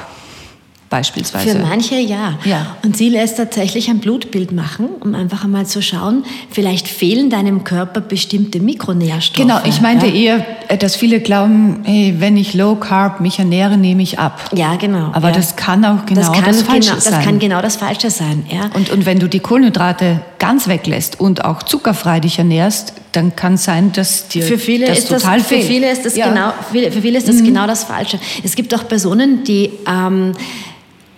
[0.89, 1.51] beispielsweise.
[1.51, 2.39] Für manche ja.
[2.45, 2.77] ja.
[2.85, 7.65] Und sie lässt tatsächlich ein Blutbild machen, um einfach einmal zu schauen, vielleicht fehlen deinem
[7.65, 9.47] Körper bestimmte Mikronährstoffe.
[9.47, 10.37] Genau, ich meinte ja?
[10.37, 14.51] eher, äh, dass viele glauben, hey, wenn ich Low Carb mich ernähre, nehme ich ab.
[14.55, 15.11] Ja, genau.
[15.13, 15.35] Aber ja.
[15.35, 17.13] das kann auch genau das, kann das Falsche genau, sein.
[17.13, 18.71] Das kann genau das Falsche sein, ja.
[18.75, 23.55] Und, und wenn du die Kohlenhydrate ganz weglässt und auch zuckerfrei dich ernährst, dann kann
[23.55, 25.63] es sein, dass dir für viele das ist total das, fehlt.
[25.63, 26.29] Für viele ist das, ja.
[26.29, 26.53] genau,
[26.93, 27.47] für viele ist das mhm.
[27.47, 28.19] genau das Falsche.
[28.45, 30.33] Es gibt auch Personen, die ähm,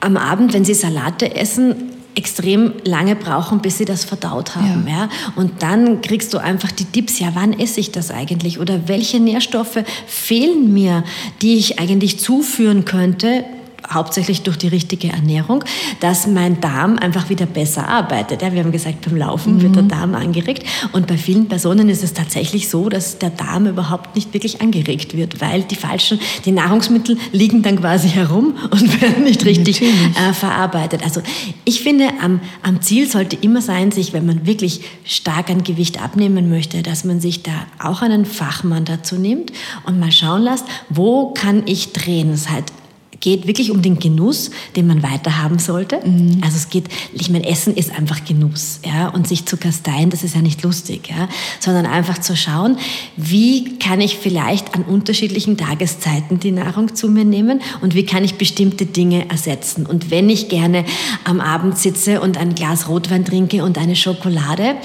[0.00, 1.74] am Abend, wenn sie Salate essen,
[2.14, 4.86] extrem lange brauchen, bis sie das verdaut haben.
[4.88, 5.04] Ja.
[5.04, 5.08] ja.
[5.36, 8.58] Und dann kriegst du einfach die Tipps, ja, wann esse ich das eigentlich?
[8.58, 11.04] Oder welche Nährstoffe fehlen mir,
[11.42, 13.44] die ich eigentlich zuführen könnte,
[13.90, 15.64] hauptsächlich durch die richtige Ernährung,
[16.00, 18.42] dass mein Darm einfach wieder besser arbeitet.
[18.42, 19.62] Ja, wir haben gesagt, beim Laufen mhm.
[19.62, 23.66] wird der Darm angeregt und bei vielen Personen ist es tatsächlich so, dass der Darm
[23.66, 29.00] überhaupt nicht wirklich angeregt wird, weil die falschen, die Nahrungsmittel liegen dann quasi herum und
[29.02, 31.02] werden nicht richtig äh, verarbeitet.
[31.04, 31.22] Also
[31.64, 36.02] ich finde, am, am Ziel sollte immer sein, sich, wenn man wirklich stark an Gewicht
[36.02, 39.52] abnehmen möchte, dass man sich da auch einen Fachmann dazu nimmt
[39.86, 42.30] und mal schauen lässt, wo kann ich drehen.
[42.30, 42.72] Das heißt,
[43.20, 46.00] geht wirklich um den Genuss, den man weiter haben sollte.
[46.04, 46.40] Mhm.
[46.42, 50.22] Also es geht, ich meine, Essen ist einfach Genuss, ja, und sich zu kasteien, das
[50.22, 51.28] ist ja nicht lustig, ja,
[51.60, 52.78] sondern einfach zu schauen,
[53.16, 58.24] wie kann ich vielleicht an unterschiedlichen Tageszeiten die Nahrung zu mir nehmen und wie kann
[58.24, 59.86] ich bestimmte Dinge ersetzen.
[59.86, 60.84] Und wenn ich gerne
[61.24, 64.76] am Abend sitze und ein Glas Rotwein trinke und eine Schokolade,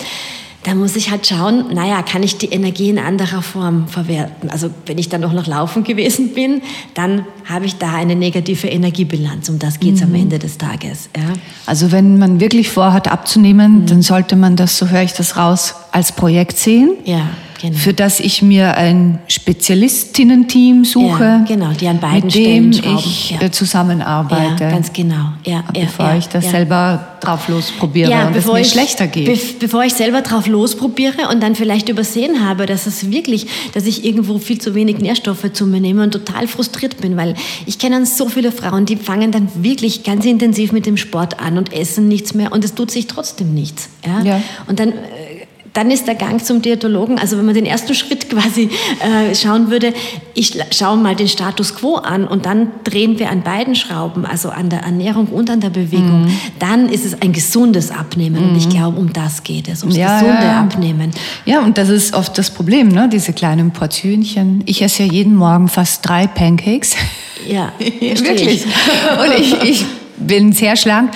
[0.63, 4.49] da muss ich halt schauen, naja, kann ich die Energie in anderer Form verwerten?
[4.49, 6.61] Also wenn ich dann noch noch laufen gewesen bin,
[6.93, 9.49] dann habe ich da eine negative Energiebilanz.
[9.49, 10.07] Um das geht es mhm.
[10.07, 11.09] am Ende des Tages.
[11.15, 11.33] Ja.
[11.65, 13.85] Also wenn man wirklich vorhat abzunehmen, mhm.
[13.87, 16.91] dann sollte man das, so höre ich das raus, als Projekt sehen.
[17.05, 17.29] Ja
[17.63, 17.77] Genau.
[17.77, 23.31] Für das ich mir ein Spezialistinnen-Team suche, ja, genau, die an beiden mit dem ich
[23.31, 23.41] ja.
[23.41, 24.65] Äh, zusammenarbeite.
[24.65, 25.31] Ja, ganz genau.
[25.45, 29.27] Ja, bevor ich das selber drauf losprobiere ja, und bevor es mir ich, schlechter geht.
[29.27, 33.85] Be bevor ich selber drauf losprobiere und dann vielleicht übersehen habe, dass es wirklich, dass
[33.85, 37.33] ich irgendwo viel zu wenig Nährstoffe zu mir nehme und total frustriert bin, weil
[37.65, 41.57] ich kenne so viele Frauen, die fangen dann wirklich ganz intensiv mit dem Sport an
[41.57, 43.87] und essen nichts mehr und es tut sich trotzdem nichts.
[44.05, 44.21] Ja?
[44.21, 44.41] ja.
[44.67, 44.93] Und dann äh,
[45.73, 48.69] dann ist der Gang zum Diätologen, also wenn man den ersten Schritt quasi
[48.99, 49.93] äh, schauen würde,
[50.35, 54.49] ich schaue mal den Status quo an und dann drehen wir an beiden Schrauben, also
[54.49, 56.37] an der Ernährung und an der Bewegung, mhm.
[56.59, 58.43] dann ist es ein gesundes Abnehmen.
[58.43, 58.49] Mhm.
[58.49, 58.71] Und ich mhm.
[58.71, 60.59] glaube, um das geht es, ums ja, gesunde ja.
[60.61, 61.11] Abnehmen.
[61.45, 63.09] Ja, und das ist oft das Problem, ne?
[63.11, 64.63] diese kleinen Portionchen.
[64.67, 66.95] Ich esse ja jeden Morgen fast drei Pancakes.
[67.47, 68.65] Ja, wirklich.
[68.65, 69.85] Und ich, ich
[70.17, 71.11] bin sehr schlank.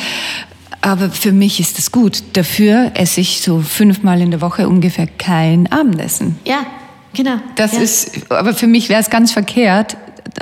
[0.82, 2.24] Aber für mich ist das gut.
[2.34, 6.38] Dafür esse ich so fünfmal in der Woche ungefähr kein Abendessen.
[6.46, 6.66] Ja,
[7.14, 7.38] genau.
[7.56, 7.80] Das ja.
[7.80, 9.98] ist, aber für mich wäre es ganz verkehrt,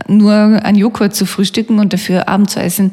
[0.08, 2.92] nur ein Joghurt zu frühstücken und dafür Abend zu essen.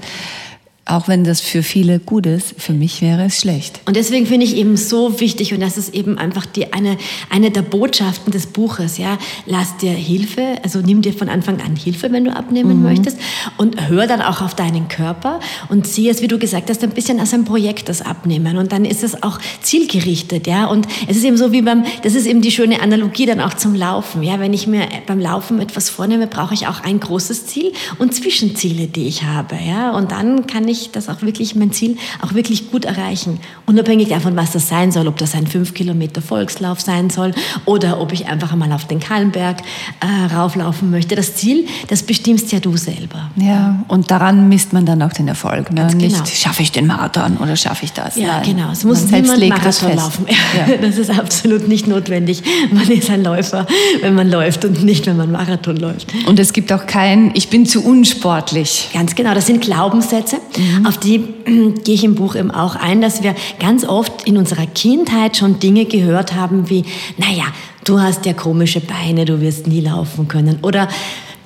[0.84, 3.80] Auch wenn das für viele gut ist, für mich wäre es schlecht.
[3.86, 6.98] Und deswegen finde ich eben so wichtig, und das ist eben einfach die, eine,
[7.30, 9.16] eine der Botschaften des Buches, ja,
[9.46, 12.82] lass dir Hilfe, also nimm dir von Anfang an Hilfe, wenn du abnehmen mhm.
[12.82, 13.16] möchtest,
[13.58, 16.90] und hör dann auch auf deinen Körper und sieh es, wie du gesagt hast, ein
[16.90, 18.58] bisschen als ein Projekt, das Abnehmen.
[18.58, 20.66] Und dann ist es auch zielgerichtet, ja.
[20.66, 23.54] Und es ist eben so wie beim, das ist eben die schöne Analogie dann auch
[23.54, 24.40] zum Laufen, ja.
[24.40, 28.88] Wenn ich mir beim Laufen etwas vornehme, brauche ich auch ein großes Ziel und Zwischenziele,
[28.88, 29.92] die ich habe, ja.
[29.92, 33.38] Und dann kann ich ich das auch wirklich, mein Ziel auch wirklich gut erreichen.
[33.66, 37.32] Unabhängig davon, was das sein soll, ob das ein 5 Kilometer Volkslauf sein soll
[37.64, 39.62] oder ob ich einfach einmal auf den Kahlenberg
[40.00, 41.14] äh, rauflaufen möchte.
[41.14, 43.30] Das Ziel, das bestimmst ja du selber.
[43.36, 45.72] Ja, und daran misst man dann auch den Erfolg.
[45.72, 45.86] Ne?
[45.90, 46.02] Genau.
[46.02, 48.16] Nicht, schaffe ich den Marathon oder schaffe ich das?
[48.16, 48.56] Ja, Nein.
[48.56, 48.72] genau.
[48.72, 50.26] Es muss man niemand Marathon laufen.
[50.28, 50.76] Ja.
[50.82, 52.42] Das ist absolut nicht notwendig.
[52.72, 53.66] Man ist ein Läufer,
[54.00, 56.12] wenn man läuft und nicht, wenn man Marathon läuft.
[56.26, 58.90] Und es gibt auch kein, ich bin zu unsportlich.
[58.92, 59.34] Ganz genau.
[59.34, 60.36] Das sind Glaubenssätze.
[60.56, 60.61] Mhm.
[60.84, 64.36] Auf die äh, gehe ich im Buch eben auch ein, dass wir ganz oft in
[64.36, 66.84] unserer Kindheit schon Dinge gehört haben wie,
[67.16, 67.44] naja,
[67.84, 70.58] du hast ja komische Beine, du wirst nie laufen können.
[70.62, 70.88] Oder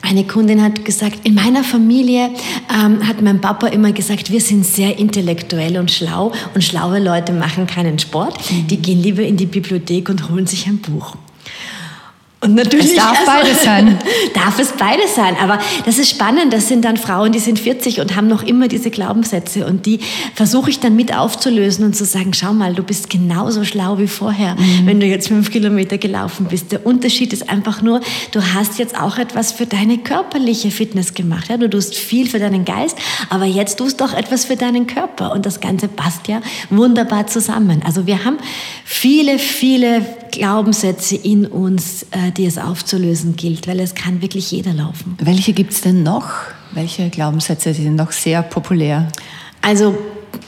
[0.03, 2.31] eine Kundin hat gesagt, in meiner Familie
[2.73, 7.33] ähm, hat mein Papa immer gesagt, wir sind sehr intellektuell und schlau und schlaue Leute
[7.33, 8.39] machen keinen Sport.
[8.51, 8.67] Mhm.
[8.69, 11.17] Die gehen lieber in die Bibliothek und holen sich ein Buch.
[12.43, 12.91] Und natürlich.
[12.91, 13.99] Es darf also, beides sein.
[14.35, 15.37] darf es beides sein.
[15.43, 16.53] Aber das ist spannend.
[16.53, 19.67] Das sind dann Frauen, die sind 40 und haben noch immer diese Glaubenssätze.
[19.67, 20.01] Und die
[20.35, 24.07] versuche ich dann mit aufzulösen und zu sagen, schau mal, du bist genauso schlau wie
[24.07, 24.87] vorher, mhm.
[24.87, 26.73] wenn du jetzt fünf Kilometer gelaufen bist.
[26.73, 28.01] Der Unterschied ist einfach nur,
[28.33, 31.49] du hast jetzt auch etwas für deine körperliche Fitness gemacht.
[31.49, 32.99] Ja, du tust viel für deinen Geist,
[33.31, 35.33] aber jetzt tust du auch etwas für deinen Körper.
[35.33, 37.83] Und das Ganze passt ja wunderbar zusammen.
[37.83, 38.37] Also wir haben
[38.85, 44.73] viele, viele Glaubenssätze in uns, äh, die es aufzulösen gilt, weil es kann wirklich jeder
[44.73, 45.17] laufen.
[45.21, 46.31] Welche gibt es denn noch?
[46.73, 49.09] Welche Glaubenssätze sind noch sehr populär?
[49.63, 49.97] Also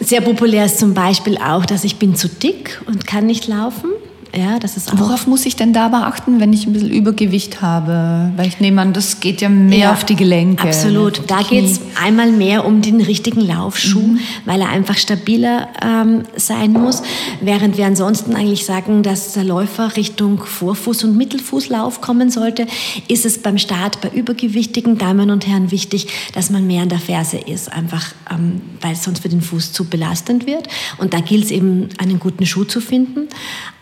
[0.00, 3.90] sehr populär ist zum Beispiel auch, dass ich bin zu dick und kann nicht laufen.
[4.38, 8.30] Ja, das ist Worauf muss ich denn da beachten, wenn ich ein bisschen Übergewicht habe?
[8.36, 10.62] Weil ich nehme an, das geht ja mehr ja, auf die Gelenke.
[10.62, 11.22] Absolut.
[11.26, 14.20] Da geht es einmal mehr um den richtigen Laufschuh, mhm.
[14.44, 17.02] weil er einfach stabiler ähm, sein muss.
[17.40, 22.68] Während wir ansonsten eigentlich sagen, dass der Läufer Richtung Vorfuß- und Mittelfußlauf kommen sollte,
[23.08, 27.00] ist es beim Start bei übergewichtigen Damen und Herren wichtig, dass man mehr an der
[27.00, 30.68] Ferse ist, einfach ähm, weil es sonst für den Fuß zu belastend wird.
[30.98, 33.28] Und da gilt es eben, einen guten Schuh zu finden.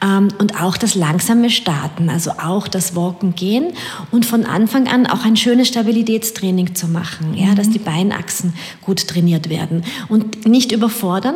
[0.02, 3.72] Ähm, und auch das langsame Starten, also auch das Walken gehen
[4.12, 9.08] und von Anfang an auch ein schönes Stabilitätstraining zu machen, ja, dass die Beinachsen gut
[9.08, 11.34] trainiert werden und nicht überfordern.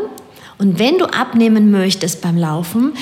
[0.58, 2.92] Und wenn du abnehmen möchtest beim Laufen,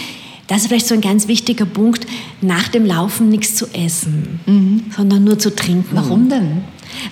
[0.46, 2.06] das ist vielleicht so ein ganz wichtiger Punkt,
[2.40, 4.84] nach dem Laufen nichts zu essen, mhm.
[4.96, 5.90] sondern nur zu trinken.
[5.92, 6.64] Warum denn?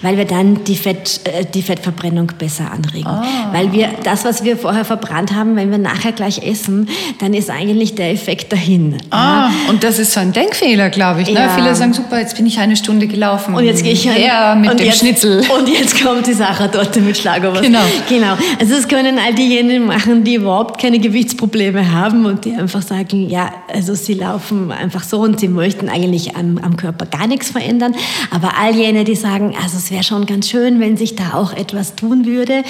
[0.03, 3.07] Weil wir dann die, Fett, äh, die Fettverbrennung besser anregen.
[3.07, 3.51] Ah.
[3.53, 6.89] Weil wir das, was wir vorher verbrannt haben, wenn wir nachher gleich essen,
[7.21, 8.99] dann ist eigentlich der Effekt dahin.
[9.11, 11.29] Ah, und das ist so ein Denkfehler, glaube ich.
[11.29, 11.41] Ne?
[11.41, 11.49] Ja.
[11.51, 13.55] Viele sagen, super, jetzt bin ich eine Stunde gelaufen.
[13.55, 15.43] Und jetzt gehe ich her mit und dem jetzt, Schnitzel.
[15.57, 17.63] Und jetzt kommt die Sachertorte mit Schlagobers.
[17.63, 17.81] Genau.
[18.09, 18.37] genau.
[18.59, 23.29] Also das können all diejenigen machen, die überhaupt keine Gewichtsprobleme haben und die einfach sagen,
[23.29, 27.51] ja, also sie laufen einfach so und sie möchten eigentlich am, am Körper gar nichts
[27.51, 27.95] verändern.
[28.31, 31.53] Aber all jene, die sagen, also es wäre schon ganz schön, wenn sich da auch
[31.53, 32.63] etwas tun würde,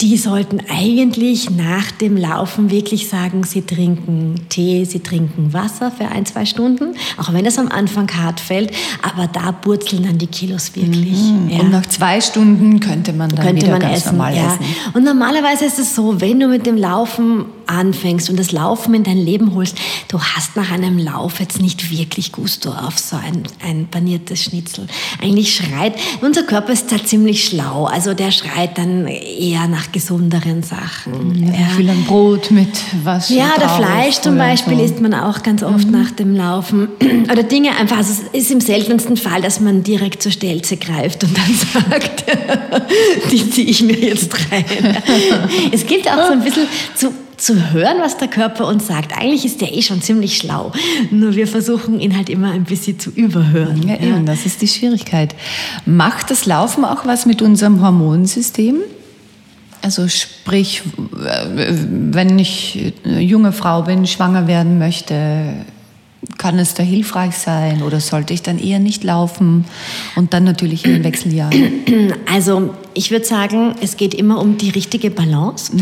[0.00, 6.08] die sollten eigentlich nach dem Laufen wirklich sagen, sie trinken Tee, sie trinken Wasser für
[6.08, 8.72] ein, zwei Stunden, auch wenn es am Anfang hart fällt,
[9.02, 11.18] aber da purzeln dann die Kilos wirklich.
[11.48, 11.60] Ja.
[11.60, 14.46] Und nach zwei Stunden könnte man dann könnte wieder man ganz essen, normal ja.
[14.46, 14.64] essen.
[14.94, 19.04] Und normalerweise ist es so, wenn du mit dem Laufen anfängst und das Laufen in
[19.04, 19.76] dein Leben holst,
[20.08, 24.86] du hast nach einem Lauf jetzt nicht wirklich Gusto auf so ein, ein paniertes Schnitzel.
[25.20, 30.62] Eigentlich schreit, unser Körper ist da ziemlich schlau, also der schreit dann eher nach gesunderen
[30.62, 31.52] Sachen.
[31.52, 31.68] Ja.
[31.76, 32.68] Viel ein Brot mit
[33.04, 34.84] was Ja, der Fleisch zum Beispiel so.
[34.84, 36.88] isst man auch ganz oft nach dem Laufen.
[37.30, 41.24] Oder Dinge einfach, also es ist im seltensten Fall, dass man direkt zur Stelze greift
[41.24, 41.54] und dann
[41.90, 42.24] sagt,
[43.32, 44.64] die ziehe ich mir jetzt rein.
[45.72, 47.12] Es gilt auch so ein bisschen zu,
[47.42, 49.16] zu hören, was der Körper uns sagt.
[49.18, 50.70] Eigentlich ist der eh schon ziemlich schlau.
[51.10, 53.86] Nur wir versuchen ihn halt immer ein bisschen zu überhören.
[53.88, 55.34] Ja, eben, das ist die Schwierigkeit.
[55.84, 58.76] Macht das Laufen auch was mit unserem Hormonsystem?
[59.82, 65.54] Also sprich, wenn ich eine junge Frau bin, schwanger werden möchte,
[66.38, 69.64] kann es da hilfreich sein oder sollte ich dann eher nicht laufen
[70.14, 72.14] und dann natürlich in den Wechseljahren?
[72.32, 75.72] Also ich würde sagen, es geht immer um die richtige Balance.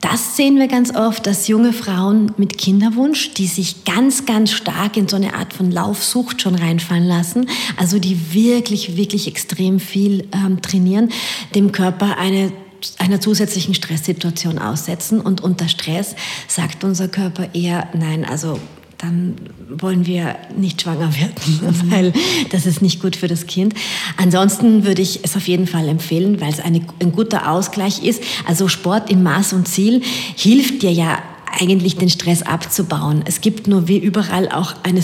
[0.00, 4.96] Das sehen wir ganz oft, dass junge Frauen mit Kinderwunsch, die sich ganz, ganz stark
[4.96, 10.28] in so eine Art von Laufsucht schon reinfallen lassen, also die wirklich, wirklich extrem viel
[10.32, 11.10] ähm, trainieren,
[11.54, 12.52] dem Körper eine
[12.98, 15.20] einer zusätzlichen Stresssituation aussetzen.
[15.20, 16.14] Und unter Stress
[16.46, 18.60] sagt unser Körper eher nein, also
[18.98, 19.36] dann
[19.68, 22.12] wollen wir nicht schwanger werden, weil
[22.50, 23.74] das ist nicht gut für das Kind.
[24.16, 28.22] Ansonsten würde ich es auf jeden Fall empfehlen, weil es eine, ein guter Ausgleich ist.
[28.46, 30.02] Also Sport in Maß und Ziel
[30.36, 31.22] hilft dir ja
[31.60, 33.22] eigentlich den Stress abzubauen.
[33.24, 35.02] Es gibt nur wie überall auch eine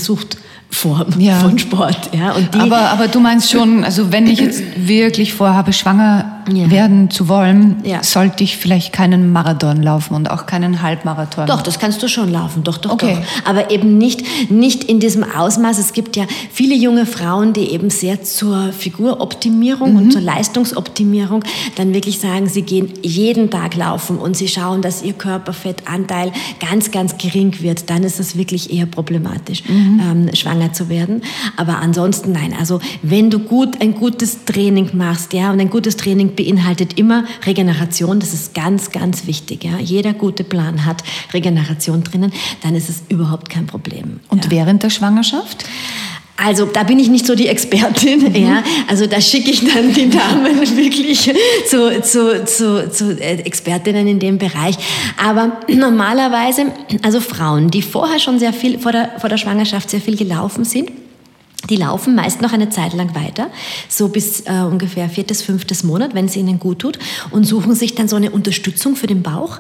[0.75, 1.39] Suchtform Ja.
[1.41, 2.11] von Sport.
[2.13, 6.31] Ja, und die, Aber, aber du meinst schon, also wenn ich jetzt wirklich vorhabe, schwanger
[6.53, 6.71] Ja.
[6.71, 8.03] werden zu wollen, Ja.
[8.03, 11.47] sollte ich vielleicht keinen Marathon laufen und auch keinen Halbmarathon.
[11.47, 13.17] Doch, das kannst du schon laufen, doch, doch, Okay.
[13.19, 13.49] doch.
[13.51, 15.79] Aber eben nicht, nicht in diesem Ausmaß.
[15.79, 19.97] Es gibt ja viele junge Frauen, die eben sehr zur Figuroptimierung Mhm.
[19.97, 21.45] und zur Leistungsoptimierung
[21.77, 26.91] dann wirklich sagen, sie gehen jeden Tag laufen und sie schauen, dass ihr Körperfettanteil ganz,
[26.91, 27.89] ganz gering wird.
[27.89, 30.01] Dann ist es wirklich eher problematisch, Mhm.
[30.29, 31.23] ähm, schwanger zu werden.
[31.57, 32.55] Aber ansonsten nein.
[32.59, 37.25] Also wenn du gut ein gutes Training machst, ja, und ein gutes Training beinhaltet immer
[37.45, 39.65] Regeneration, das ist ganz, ganz wichtig.
[39.65, 39.79] Ja.
[39.79, 41.03] Jeder gute Plan hat
[41.33, 44.21] Regeneration drinnen, dann ist es überhaupt kein Problem.
[44.29, 45.65] Und während der Schwangerschaft?
[46.37, 48.65] Also da bin ich nicht so die Expertin, ja.
[48.89, 51.33] Also da schicke ich dann die Damen wirklich
[51.67, 54.77] zu, zu, zu, zu äh, Expertinnen in dem Bereich.
[55.23, 56.67] Aber normalerweise,
[57.03, 60.65] also Frauen, die vorher schon sehr viel, vor der, vor der Schwangerschaft sehr viel gelaufen
[60.65, 60.91] sind,
[61.71, 63.49] die laufen meist noch eine Zeit lang weiter,
[63.89, 66.99] so bis äh, ungefähr viertes, fünftes Monat, wenn es ihnen gut tut,
[67.31, 69.59] und suchen sich dann so eine Unterstützung für den Bauch,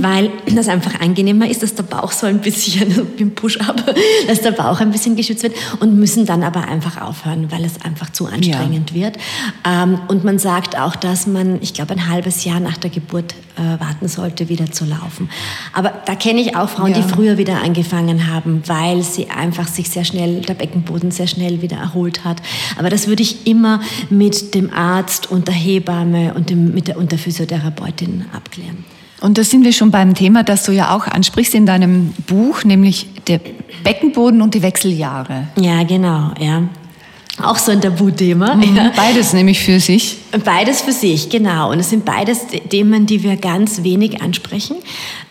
[0.00, 3.94] weil das einfach angenehmer ist, dass der Bauch so ein bisschen, wie ein Push-Up,
[4.26, 7.80] dass der Bauch ein bisschen geschützt wird und müssen dann aber einfach aufhören, weil es
[7.82, 9.16] einfach zu anstrengend wird.
[9.64, 13.34] Ähm, und man sagt auch, dass man, ich glaube, ein halbes Jahr nach der Geburt
[13.56, 15.28] äh, warten sollte, wieder zu laufen.
[15.72, 16.98] Aber da kenne ich auch Frauen, Ja.
[17.00, 21.62] die früher wieder angefangen haben, weil sie einfach sich sehr schnell, der Beckenboden sehr schnell
[21.62, 22.42] wieder erholt hat.
[22.78, 23.80] Aber das würde ich immer
[24.10, 28.84] mit dem Arzt und der Hebamme und, dem, mit der, und der Physiotherapeutin abklären.
[29.20, 32.64] Und da sind wir schon beim Thema, das du ja auch ansprichst in deinem Buch,
[32.64, 33.40] nämlich der
[33.82, 35.48] Beckenboden und die Wechseljahre.
[35.56, 36.64] Ja, genau, ja.
[37.42, 38.54] Auch so ein Tabuthema.
[38.54, 38.92] Mhm, Ja.
[38.94, 40.18] Beides nämlich für sich.
[40.44, 41.72] Beides für sich, genau.
[41.72, 44.76] Und es sind beides Themen, die wir ganz wenig ansprechen.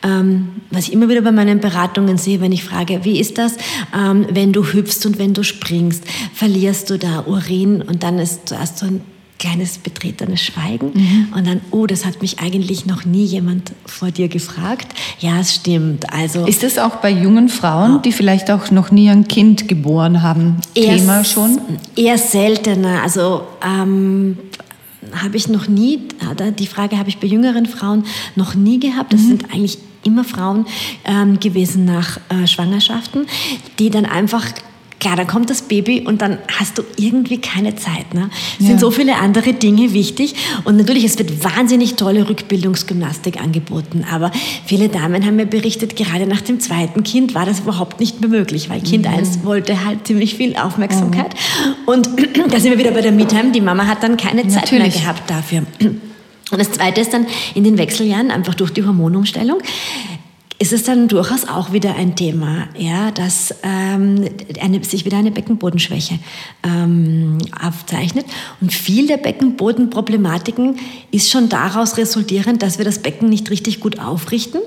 [0.03, 3.53] Ähm, was ich immer wieder bei meinen Beratungen sehe, wenn ich frage, wie ist das,
[3.97, 8.49] ähm, wenn du hüpfst und wenn du springst, verlierst du da Urin und dann ist
[8.49, 9.01] zuerst so ein
[9.43, 14.29] kleines betretenes Schweigen und dann, oh, das hat mich eigentlich noch nie jemand vor dir
[14.29, 14.87] gefragt.
[15.19, 16.11] Ja, es stimmt.
[16.13, 20.21] Also Ist das auch bei jungen Frauen, die vielleicht auch noch nie ein Kind geboren
[20.21, 21.59] haben, Thema Eher- schon?
[21.97, 23.03] Eher seltener.
[23.03, 24.37] Also ähm,
[25.21, 25.99] habe ich noch nie,
[26.57, 28.05] die Frage habe ich bei jüngeren Frauen
[28.37, 29.11] noch nie gehabt.
[29.11, 30.65] Das sind eigentlich immer Frauen
[31.03, 33.25] ähm, gewesen nach äh, Schwangerschaften,
[33.79, 34.45] die dann einfach
[35.03, 38.13] klar, dann kommt das Baby und dann hast du irgendwie keine Zeit.
[38.13, 38.29] Ne?
[38.57, 38.67] Es Ja.
[38.69, 40.33] sind so viele andere Dinge wichtig
[40.63, 44.31] und natürlich, es wird wahnsinnig tolle Rückbildungsgymnastik angeboten, aber
[44.65, 48.29] viele Damen haben mir berichtet, gerade nach dem zweiten Kind war das überhaupt nicht mehr
[48.29, 49.13] möglich, weil Kind Mhm.
[49.13, 51.35] 1 wollte halt ziemlich viel Aufmerksamkeit
[51.85, 52.07] und
[52.51, 54.93] da sind wir wieder bei der Me-Time, die Mama hat dann keine Zeit Natürlich.
[54.95, 55.63] mehr gehabt dafür.
[56.51, 57.25] Und das Zweite ist dann
[57.55, 59.57] in den Wechseljahren, einfach durch die Hormonumstellung,
[60.63, 64.29] ist es dann durchaus auch wieder ein Thema, ja, dass ähm,
[64.61, 66.19] eine, sich wieder eine Beckenbodenschwäche
[66.63, 68.25] ähm, aufzeichnet.
[68.61, 70.77] Und viel der Beckenbodenproblematiken
[71.11, 74.61] ist schon daraus resultierend, dass wir das Becken nicht richtig gut aufrichten,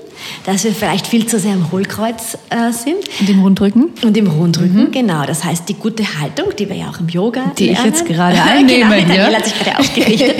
[0.45, 2.99] dass wir vielleicht viel zu sehr im Hohlkreuz äh, sind.
[3.19, 3.89] Und im Rundrücken?
[4.03, 5.25] Und im Rundrücken, genau.
[5.25, 7.55] Das heißt, die gute Haltung, die wir ja auch im Yoga Mhm.
[7.55, 9.33] Die ich lernen, jetzt gerade einnehme, genau, die ja.
[9.33, 10.35] Hat sich gerade ausgerichtet,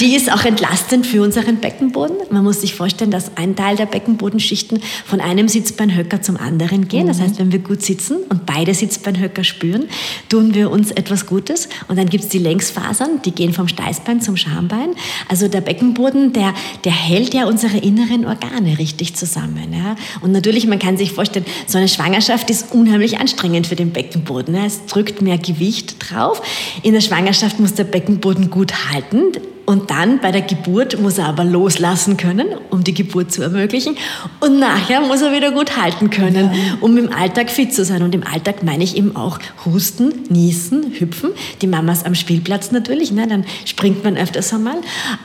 [0.00, 2.16] die ist auch entlastend für unseren Beckenboden.
[2.30, 7.04] Man muss sich vorstellen, dass ein Teil der Beckenbodenschichten von einem Sitzbeinhöcker zum anderen gehen.
[7.04, 7.08] Mhm.
[7.08, 9.88] Das heißt, wenn wir gut sitzen und beide Sitzbeinhöcker spüren,
[10.28, 11.68] tun wir uns etwas Gutes.
[11.88, 14.90] Und dann gibt es die Längsfasern, die gehen vom Steißbein zum Schambein.
[15.28, 19.72] Also der Beckenboden, der, der hält ja unsere inneren Organe richtig zusammen.
[19.72, 19.96] Ja?
[20.20, 24.54] Und natürlich, man kann sich vorstellen, so eine Schwangerschaft ist unheimlich anstrengend für den Beckenboden.
[24.54, 24.64] Ja?
[24.64, 26.42] Es drückt mehr Gewicht drauf.
[26.82, 29.32] In der Schwangerschaft muss der Beckenboden gut halten.
[29.66, 33.96] Und dann bei der Geburt muss er aber loslassen können, um die Geburt zu ermöglichen.
[34.38, 38.02] Und nachher muss er wieder gut halten können, um im Alltag fit zu sein.
[38.02, 41.30] Und im Alltag meine ich eben auch Husten, Niesen, Hüpfen.
[41.62, 43.26] Die Mamas am Spielplatz natürlich, ne?
[43.26, 44.76] dann springt man öfters einmal.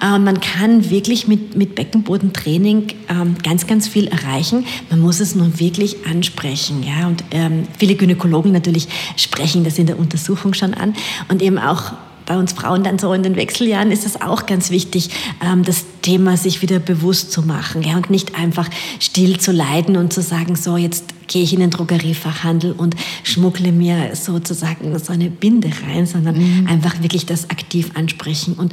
[0.01, 4.65] Äh, man kann wirklich mit, mit Beckenbodentraining ähm, ganz, ganz viel erreichen.
[4.89, 6.83] Man muss es nur wirklich ansprechen.
[6.83, 7.07] Ja?
[7.07, 8.87] Und ähm, viele Gynäkologen natürlich
[9.17, 10.95] sprechen das in der Untersuchung schon an.
[11.29, 11.93] Und eben auch
[12.31, 15.09] bei uns Frauen dann so in den Wechseljahren ist es auch ganz wichtig,
[15.43, 18.69] ähm, das Thema sich wieder bewusst zu machen ja, und nicht einfach
[19.01, 23.73] still zu leiden und zu sagen, so jetzt gehe ich in den Drogeriefachhandel und schmuggle
[23.73, 28.53] mir sozusagen so eine Binde rein, sondern einfach wirklich das aktiv ansprechen.
[28.53, 28.71] Und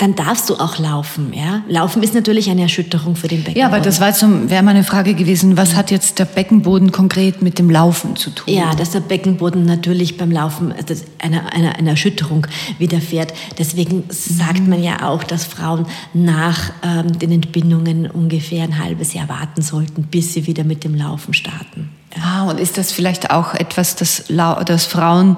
[0.00, 1.34] dann darfst du auch laufen.
[1.34, 1.62] Ja?
[1.68, 3.60] Laufen ist natürlich eine Erschütterung für den Beckenboden.
[3.60, 6.90] Ja, aber das war jetzt so, wäre meine Frage gewesen, was hat jetzt der Beckenboden
[6.90, 8.52] konkret mit dem Laufen zu tun?
[8.52, 10.84] Ja, dass der Beckenboden natürlich beim Laufen äh,
[11.18, 12.46] einer eine, eine Erschütterung
[12.78, 13.34] widerfährt.
[13.58, 15.84] Deswegen sagt man ja auch, dass Frauen
[16.14, 20.94] nach ähm, den Entbindungen ungefähr ein halbes Jahr warten sollten, bis sie wieder mit dem
[20.94, 21.90] Laufen starten.
[22.22, 25.36] Ah, und ist das vielleicht auch etwas, das, das Frauen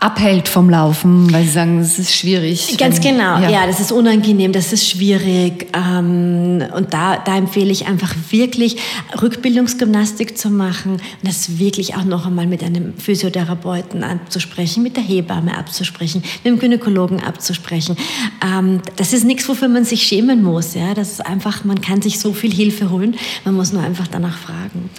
[0.00, 2.76] abhält vom Laufen, weil sie sagen, es ist schwierig?
[2.78, 3.66] Ganz wenn- genau, ja.
[3.66, 5.66] das ist unangenehm, das ist schwierig.
[5.74, 8.76] Ähm, und da, da empfehle ich einfach wirklich,
[9.20, 15.02] Rückbildungsgymnastik zu machen und das wirklich auch noch einmal mit einem Physiotherapeuten abzusprechen, mit der
[15.02, 17.96] Hebamme abzusprechen, mit dem Gynäkologen abzusprechen.
[18.44, 20.74] Ähm, das ist nichts, wofür man sich schämen muss.
[20.74, 20.94] Ja?
[20.94, 24.38] Das ist einfach, man kann sich so viel Hilfe holen, man muss nur einfach danach
[24.38, 24.90] fragen.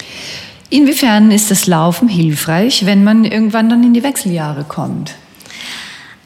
[0.69, 5.15] Inwiefern ist das Laufen hilfreich, wenn man irgendwann dann in die Wechseljahre kommt?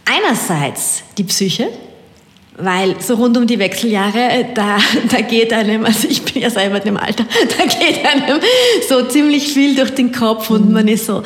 [0.05, 1.69] Einerseits die Psyche,
[2.57, 4.77] weil so rund um die Wechseljahre, äh, da,
[5.09, 7.25] da geht einem, also ich bin ja selber in dem Alter,
[7.57, 8.41] da geht einem
[8.87, 11.23] so ziemlich viel durch den Kopf und man ist so,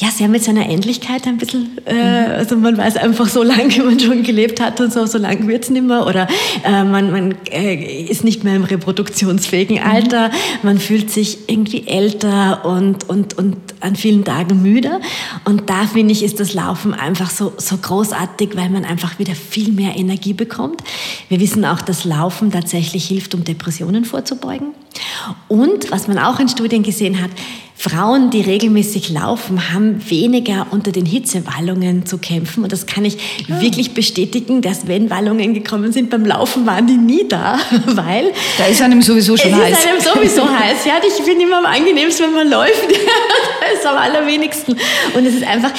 [0.00, 3.80] ja, sehr mit seiner Endlichkeit ein bisschen, äh, also man weiß einfach so lange, wie
[3.80, 6.06] man schon gelebt hat und so, so lange wird's nicht mehr.
[6.06, 6.28] Oder
[6.64, 10.30] äh, man, man äh, ist nicht mehr im reproduktionsfähigen Alter,
[10.62, 15.00] man fühlt sich irgendwie älter und, und, und an vielen Tagen müde
[15.44, 19.34] und da finde ich, ist das Laufen einfach so, so großartig, weil man einfach wieder
[19.34, 20.82] viel mehr Energie bekommt.
[21.28, 24.74] Wir wissen auch, dass Laufen tatsächlich hilft, um Depressionen vorzubeugen
[25.48, 27.30] und was man auch in Studien gesehen hat,
[27.80, 32.64] Frauen, die regelmäßig laufen, haben weniger unter den Hitzewallungen zu kämpfen.
[32.64, 36.96] Und das kann ich wirklich bestätigen, dass wenn Wallungen gekommen sind beim Laufen, waren die
[36.96, 39.78] nie da, weil Da ist einem sowieso schon es heiß.
[39.78, 40.86] ist einem sowieso heiß.
[40.86, 42.82] Ja, ich finde immer am angenehmsten, wenn man läuft.
[42.90, 44.72] das ist am allerwenigsten.
[45.14, 45.70] Und es ist einfach,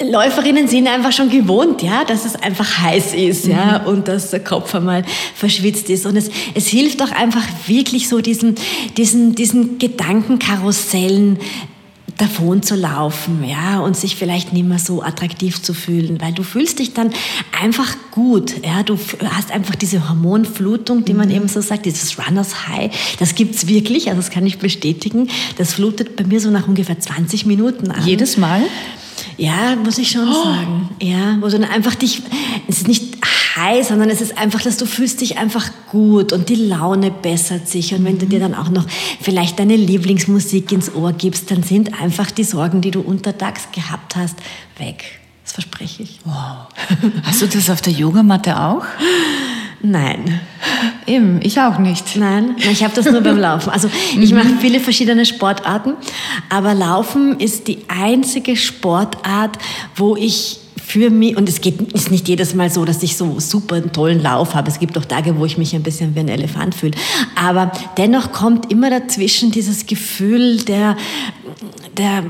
[0.00, 4.40] Läuferinnen sind einfach schon gewohnt, ja, dass es einfach heiß ist, ja, und dass der
[4.40, 6.06] Kopf einmal verschwitzt ist.
[6.06, 8.54] Und es, es hilft auch einfach wirklich so diesen,
[8.96, 11.38] diesen, diesen Gedankenkarussellen
[12.16, 16.42] davon zu laufen, ja, und sich vielleicht nicht mehr so attraktiv zu fühlen, weil du
[16.42, 17.10] fühlst dich dann
[17.60, 18.98] einfach gut, ja, du
[19.30, 22.90] hast einfach diese Hormonflutung, die man eben so sagt, dieses Runners High,
[23.20, 25.28] das gibt's wirklich, also das kann ich bestätigen,
[25.58, 28.04] das flutet bei mir so nach ungefähr 20 Minuten an.
[28.04, 28.62] Jedes Mal?
[29.38, 30.90] Ja, muss ich schon sagen.
[31.00, 32.22] Ja, wo du dann einfach dich,
[32.66, 33.16] es ist nicht
[33.56, 37.68] heiß, sondern es ist einfach, dass du fühlst dich einfach gut und die Laune bessert
[37.68, 37.94] sich.
[37.94, 38.84] Und wenn du dir dann auch noch
[39.20, 44.16] vielleicht deine Lieblingsmusik ins Ohr gibst, dann sind einfach die Sorgen, die du untertags gehabt
[44.16, 44.36] hast,
[44.76, 45.04] weg.
[45.44, 46.20] Das verspreche ich.
[47.22, 48.84] Hast du das auf der Yogamatte auch?
[49.80, 50.40] Nein.
[51.06, 52.16] Eben, ich auch nicht.
[52.16, 53.70] Nein, ich habe das nur beim Laufen.
[53.70, 53.88] Also
[54.20, 55.94] ich mache viele verschiedene Sportarten,
[56.48, 59.58] aber Laufen ist die einzige Sportart,
[59.96, 63.38] wo ich für mich, und es geht, ist nicht jedes Mal so, dass ich so
[63.40, 64.70] super einen tollen Lauf habe.
[64.70, 66.94] Es gibt auch Tage, wo ich mich ein bisschen wie ein Elefant fühle.
[67.36, 70.96] Aber dennoch kommt immer dazwischen dieses Gefühl der,
[71.98, 72.24] der,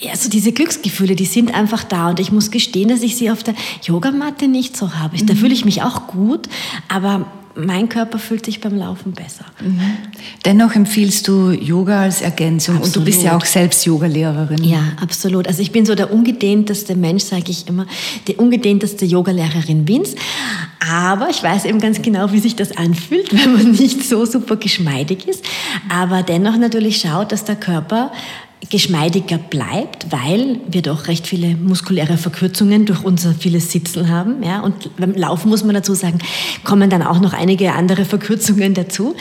[0.00, 2.08] ja, so diese Glücksgefühle, die sind einfach da.
[2.08, 5.16] Und ich muss gestehen, dass ich sie auf der Yogamatte nicht so habe.
[5.24, 6.48] Da fühle ich mich auch gut,
[6.88, 9.44] aber mein Körper fühlt sich beim Laufen besser.
[9.60, 9.80] Mhm.
[10.44, 12.96] Dennoch empfiehlst du Yoga als Ergänzung absolut.
[12.96, 14.62] und du bist ja auch selbst Yogalehrerin.
[14.64, 15.48] Ja, absolut.
[15.48, 17.86] Also ich bin so der ungedehnteste Mensch, sage ich immer,
[18.28, 20.14] die ungedehnteste Yogalehrerin Wiens.
[20.88, 24.56] Aber ich weiß eben ganz genau, wie sich das anfühlt, wenn man nicht so super
[24.56, 25.44] geschmeidig ist.
[25.88, 28.12] Aber dennoch natürlich schaut, dass der Körper
[28.68, 34.42] geschmeidiger bleibt, weil wir doch recht viele muskuläre Verkürzungen durch unser vieles Sitzen haben.
[34.42, 34.60] Ja?
[34.60, 36.18] Und beim Laufen muss man dazu sagen,
[36.62, 39.14] kommen dann auch noch einige andere Verkürzungen dazu.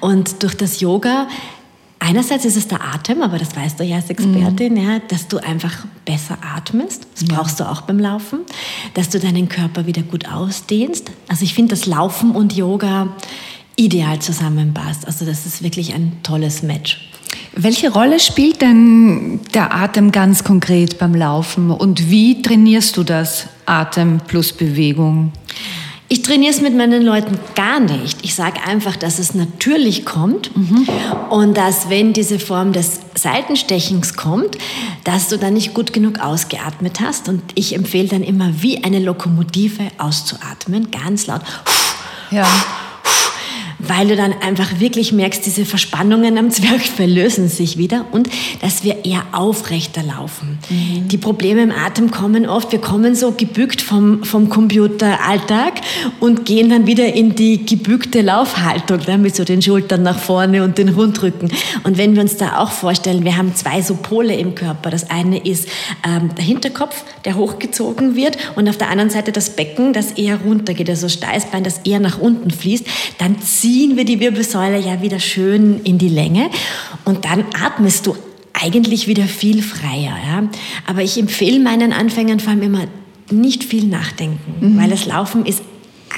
[0.00, 1.26] Und durch das Yoga
[2.04, 4.80] Einerseits ist es der Atem, aber das weißt du ja als Expertin, mhm.
[4.80, 7.06] ja, dass du einfach besser atmest.
[7.14, 7.36] Das ja.
[7.36, 8.40] brauchst du auch beim Laufen.
[8.94, 11.12] Dass du deinen Körper wieder gut ausdehnst.
[11.28, 13.14] Also ich finde, dass Laufen und Yoga
[13.76, 15.06] ideal zusammenpasst.
[15.06, 17.08] Also das ist wirklich ein tolles Match.
[17.54, 23.46] Welche Rolle spielt denn der Atem ganz konkret beim Laufen und wie trainierst du das
[23.66, 25.32] Atem plus Bewegung?
[26.08, 28.18] Ich trainiere es mit meinen Leuten gar nicht.
[28.22, 30.86] Ich sage einfach, dass es natürlich kommt mhm.
[31.30, 34.58] und dass, wenn diese Form des Seitenstechens kommt,
[35.04, 37.30] dass du dann nicht gut genug ausgeatmet hast.
[37.30, 41.40] Und ich empfehle dann immer, wie eine Lokomotive auszuatmen, ganz laut.
[42.30, 42.46] Ja
[43.86, 48.28] weil du dann einfach wirklich merkst, diese Verspannungen am Zwerchfell lösen sich wieder und
[48.60, 50.58] dass wir eher aufrechter laufen.
[50.70, 51.08] Mhm.
[51.08, 55.80] Die Probleme im Atem kommen oft, wir kommen so gebückt vom, vom Computeralltag
[56.20, 60.62] und gehen dann wieder in die gebückte Laufhaltung, ne, mit so den Schultern nach vorne
[60.62, 61.50] und den Rundrücken.
[61.82, 64.90] Und wenn wir uns da auch vorstellen, wir haben zwei so Pole im Körper.
[64.90, 65.68] Das eine ist
[66.06, 70.40] ähm, der Hinterkopf, der hochgezogen wird und auf der anderen Seite das Becken, das eher
[70.40, 72.86] runter geht, also Steißbein, das eher nach unten fließt.
[73.18, 76.50] Dann zieht ziehen wir die Wirbelsäule ja wieder schön in die Länge
[77.06, 78.14] und dann atmest du
[78.52, 80.12] eigentlich wieder viel freier.
[80.26, 80.42] Ja?
[80.86, 82.84] Aber ich empfehle meinen Anfängern vor allem immer
[83.30, 84.78] nicht viel nachdenken, mhm.
[84.78, 85.62] weil das Laufen ist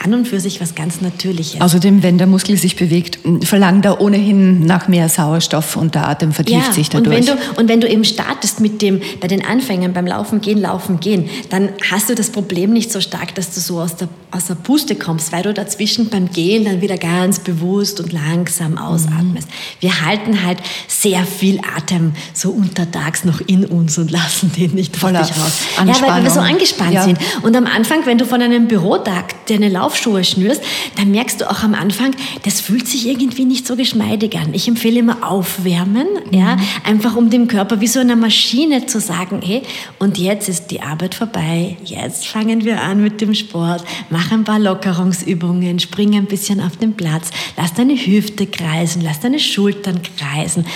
[0.03, 1.61] an und für sich was ganz Natürliches.
[1.61, 6.33] Außerdem, wenn der Muskel sich bewegt, verlangt er ohnehin nach mehr Sauerstoff und der Atem
[6.33, 7.17] vertieft ja, sich dadurch.
[7.17, 10.41] Und wenn, du, und wenn du eben startest mit dem, bei den Anfängern beim Laufen
[10.41, 13.95] gehen, Laufen gehen, dann hast du das Problem nicht so stark, dass du so aus
[13.95, 18.13] der, aus der Puste kommst, weil du dazwischen beim Gehen dann wieder ganz bewusst und
[18.13, 19.49] langsam ausatmest.
[19.49, 19.53] Mhm.
[19.81, 24.97] Wir halten halt sehr viel Atem so untertags noch in uns und lassen den nicht
[24.97, 25.63] Voller raus.
[25.79, 27.05] Ja, weil wir so angespannt ja.
[27.05, 27.19] sind.
[27.43, 30.63] Und am Anfang, wenn du von einem Bürotag deine Lauf Laufschuhe schnürst,
[30.97, 34.53] dann merkst du auch am Anfang, das fühlt sich irgendwie nicht so geschmeidig an.
[34.53, 36.39] Ich empfehle immer aufwärmen, mhm.
[36.39, 39.63] ja, einfach um dem Körper wie so einer Maschine zu sagen, hey,
[39.99, 44.45] und jetzt ist die Arbeit vorbei, jetzt fangen wir an mit dem Sport, mach ein
[44.45, 50.01] paar Lockerungsübungen, spring ein bisschen auf den Platz, lass deine Hüfte kreisen, lass deine Schultern
[50.19, 50.67] kreisen,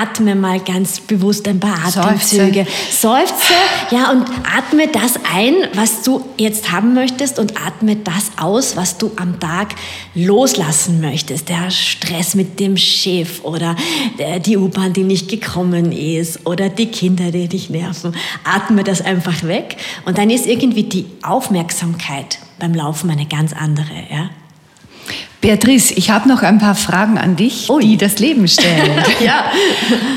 [0.00, 3.54] atme mal ganz bewusst ein paar Atemzüge, seufze,
[3.90, 4.26] ja, und
[4.56, 9.12] atme das ein, was du jetzt haben möchtest und atme das aus aus, was du
[9.16, 9.74] am Tag
[10.14, 11.48] loslassen möchtest.
[11.48, 13.76] Der Stress mit dem Chef oder
[14.44, 18.16] die U-Bahn, die nicht gekommen ist oder die Kinder, die dich nerven.
[18.42, 19.76] Atme das einfach weg
[20.06, 23.92] und dann ist irgendwie die Aufmerksamkeit beim Laufen eine ganz andere.
[24.10, 24.30] Ja?
[25.40, 27.82] Beatrice, ich habe noch ein paar Fragen an dich, Ui.
[27.82, 29.02] die das Leben stellen.
[29.24, 29.44] ja.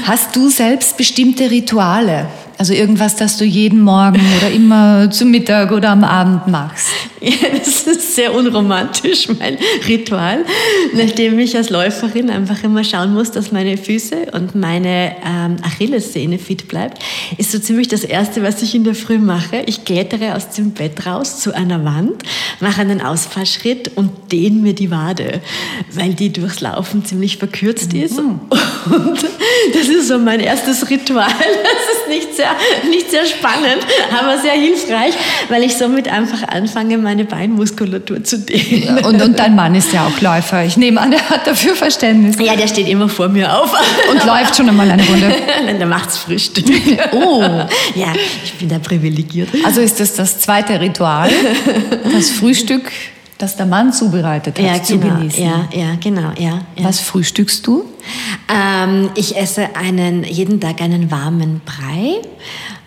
[0.06, 2.28] Hast du selbst bestimmte Rituale?
[2.62, 6.89] Also irgendwas, das du jeden Morgen oder immer zum Mittag oder am Abend machst.
[7.20, 9.57] Ja, das ist sehr unromantisch, mein
[9.88, 10.45] Ritual.
[10.93, 16.38] Nachdem ich als Läuferin einfach immer schauen muss, dass meine Füße und meine ähm, Achillessehne
[16.38, 17.01] fit bleibt,
[17.38, 19.64] ist so ziemlich das Erste, was ich in der Früh mache.
[19.66, 22.22] Ich klettere aus dem Bett raus zu einer Wand,
[22.59, 25.41] mache einen Ausfallschritt und dehne mir die Wade,
[25.93, 28.20] weil die durchs Laufen ziemlich verkürzt ist.
[28.20, 28.39] Mhm.
[28.86, 29.26] Und
[29.74, 31.28] das ist so mein erstes Ritual.
[32.12, 32.51] Nicht sehr
[32.89, 33.86] nicht sehr spannend,
[34.18, 35.14] aber sehr hilfreich,
[35.49, 38.99] weil ich somit einfach anfange, meine Beinmuskulatur zu dehnen.
[39.05, 40.66] Und, und dein Mann ist ja auch Läufer.
[40.66, 42.36] Ich nehme an, er hat dafür Verständnis.
[42.39, 43.74] Ja, der steht immer vor mir auf.
[44.12, 45.34] Und läuft schon einmal eine Runde.
[45.66, 46.66] Nein, der macht's Frühstück.
[47.12, 47.41] Oh.
[47.95, 49.49] Ja, ich bin da privilegiert.
[49.66, 51.30] Also ist das das zweite Ritual,
[52.12, 52.91] das Frühstück,
[53.42, 55.44] das der Mann zubereitet hat, ja, zu genau, genießen.
[55.44, 56.84] Ja, ja, genau, ja, ja.
[56.84, 57.86] Was frühstückst du?
[58.54, 62.22] Ähm, ich esse einen, jeden Tag einen warmen Brei.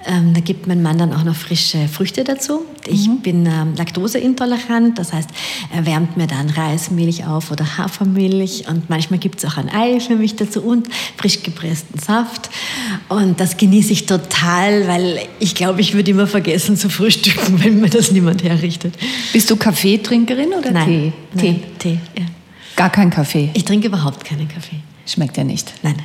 [0.07, 2.61] Ähm, da gibt mein Mann dann auch noch frische Früchte dazu.
[2.87, 3.21] Ich Mhm.
[3.21, 5.31] bin ähm, laktoseintolerant, das heißt,
[5.75, 9.99] er wärmt mir dann Reismilch auf oder Hafermilch und manchmal gibt es auch ein Ei
[10.01, 12.51] für mich dazu und frisch gepressten Saft.
[13.09, 17.81] Und das genieße ich total, weil ich glaube, ich würde immer vergessen zu frühstücken, wenn
[17.81, 18.95] mir das niemand herrichtet.
[19.33, 21.13] Bist du Kaffeetrinkerin oder Nein, Tee?
[21.43, 21.99] Nein, Tee.
[22.19, 22.25] Ja.
[22.77, 23.51] Gar kein Kaffee.
[23.55, 24.81] Ich trinke überhaupt keinen Kaffee.
[25.07, 25.75] Schmeckt ja nicht.
[25.83, 25.97] Nein.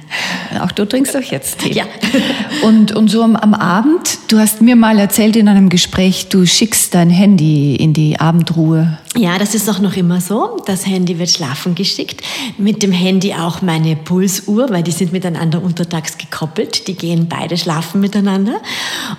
[0.61, 1.71] Auch du trinkst doch jetzt Tee.
[1.71, 1.85] Ja.
[2.63, 6.45] Und, und so am, am Abend, du hast mir mal erzählt in einem Gespräch, du
[6.45, 8.97] schickst dein Handy in die Abendruhe.
[9.15, 10.57] Ja, das ist auch noch immer so.
[10.65, 12.21] Das Handy wird schlafen geschickt.
[12.57, 16.87] Mit dem Handy auch meine Pulsuhr, weil die sind miteinander untertags gekoppelt.
[16.87, 18.59] Die gehen beide schlafen miteinander.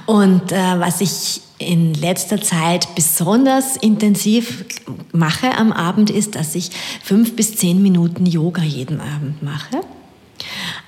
[0.07, 4.65] Und äh, was ich in letzter Zeit besonders intensiv
[5.13, 6.71] mache am Abend ist, dass ich
[7.03, 9.81] fünf bis zehn Minuten Yoga jeden Abend mache.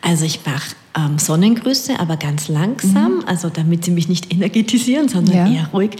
[0.00, 5.34] Also ich mache ähm, Sonnengrüße, aber ganz langsam, also damit sie mich nicht energetisieren, sondern
[5.34, 5.50] Ja.
[5.50, 5.92] eher ruhig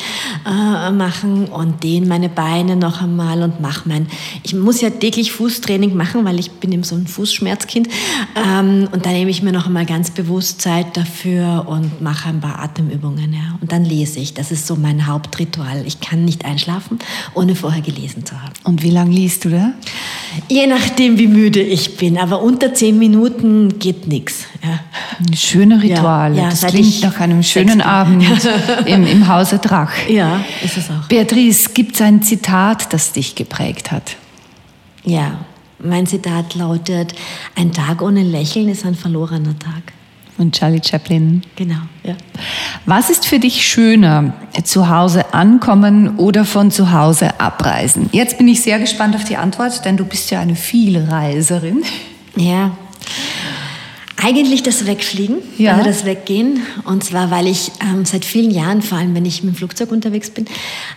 [0.44, 4.07] äh, machen und dehne meine Beine noch einmal und mache mein,
[4.42, 7.88] ich muss ja täglich Fußtraining machen, weil ich bin eben so ein Fußschmerzkind
[8.36, 12.40] ähm, und da nehme ich mir noch einmal ganz bewusst Zeit dafür und mache ein
[12.42, 13.57] paar Atemübungen, ja.
[13.62, 15.84] Und dann lese ich, das ist so mein Hauptritual.
[15.86, 16.98] Ich kann nicht einschlafen,
[17.32, 18.53] ohne vorher gelesen zu haben.
[18.64, 19.72] Und wie lange liest du da?
[20.49, 24.47] Je nachdem, wie müde ich bin, aber unter zehn Minuten geht nichts.
[24.62, 24.80] Ja.
[25.18, 26.35] Ein schönes Ritual.
[26.35, 27.80] Ja, ja, das klingt nach einem schönen.
[27.80, 28.24] Abend
[28.87, 29.93] im, im Hause Drach.
[30.09, 31.09] ja, ist es auch.
[31.09, 34.16] Beatrice, gibt es ein Zitat, das dich geprägt hat?
[35.05, 35.39] Ja,
[35.78, 37.14] mein Zitat lautet,
[37.57, 39.93] ein Tag ohne Lächeln ist ein verlorener Tag.
[40.39, 41.43] Und Charlie Chaplin.
[41.57, 42.16] Genau, ja.
[42.87, 44.33] Was ist für dich schöner,
[44.64, 48.09] zu Hause ankommen oder von zu Hause abreisen?
[48.12, 51.83] Jetzt bin ich sehr gespannt auf die Antwort, denn du bist ja eine Vielreiserin.
[52.37, 52.70] Ja.
[54.24, 55.72] Eigentlich das Wegfliegen, Ja.
[55.72, 56.61] also das Weggehen.
[56.85, 59.91] Und zwar, weil ich ähm, seit vielen Jahren, vor allem wenn ich mit dem Flugzeug
[59.91, 60.47] unterwegs bin,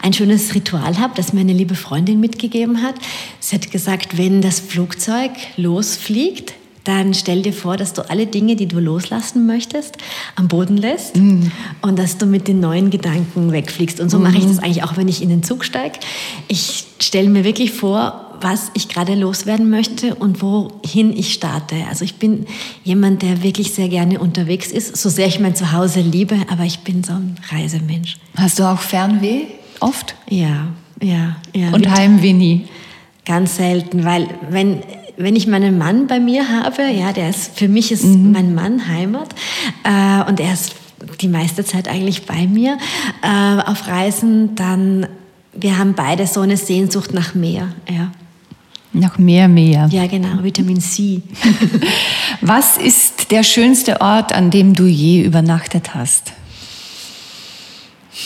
[0.04, 2.94] ein schönes Ritual habe, das mir eine liebe Freundin mitgegeben hat.
[3.40, 6.54] Sie hat gesagt, wenn das Flugzeug losfliegt,
[6.86, 9.98] dann stell dir vor, dass du alle Dinge, die du loslassen möchtest,
[10.36, 14.00] am Boden lässt und dass du mit den neuen Gedanken wegfliegst.
[14.00, 16.00] Und so mache ich das eigentlich auch, wenn ich in den Zug steige.
[16.48, 21.76] Ich stelle mir wirklich vor, was ich gerade loswerden möchte und wohin ich starte.
[21.90, 22.46] Also ich bin
[22.84, 26.80] jemand, der wirklich sehr gerne unterwegs ist, so sehr ich mein Zuhause liebe, aber ich
[26.80, 28.18] bin so ein Reisemensch.
[28.36, 29.46] Hast du auch Fernweh?
[29.80, 30.16] Oft?
[30.30, 30.68] Ja,
[31.02, 31.72] ja, ja.
[31.72, 32.68] Und Heimweh nie?
[33.26, 34.84] Ganz selten, weil wenn,
[35.18, 38.88] wenn ich meinen Mann bei mir habe, ja, der ist, für mich ist mein Mann
[38.88, 39.34] Heimat
[39.84, 40.76] äh, und er ist
[41.22, 42.78] die meiste Zeit eigentlich bei mir
[43.22, 45.08] äh, auf Reisen, dann,
[45.54, 48.12] wir haben beide so eine Sehnsucht nach Meer, ja.
[48.94, 49.90] Noch mehr, mehr.
[49.92, 51.22] Ja, genau, Vitamin C.
[52.42, 56.32] Was ist der schönste Ort, an dem du je übernachtet hast?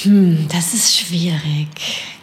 [0.04, 1.70] Hm, das ist schwierig.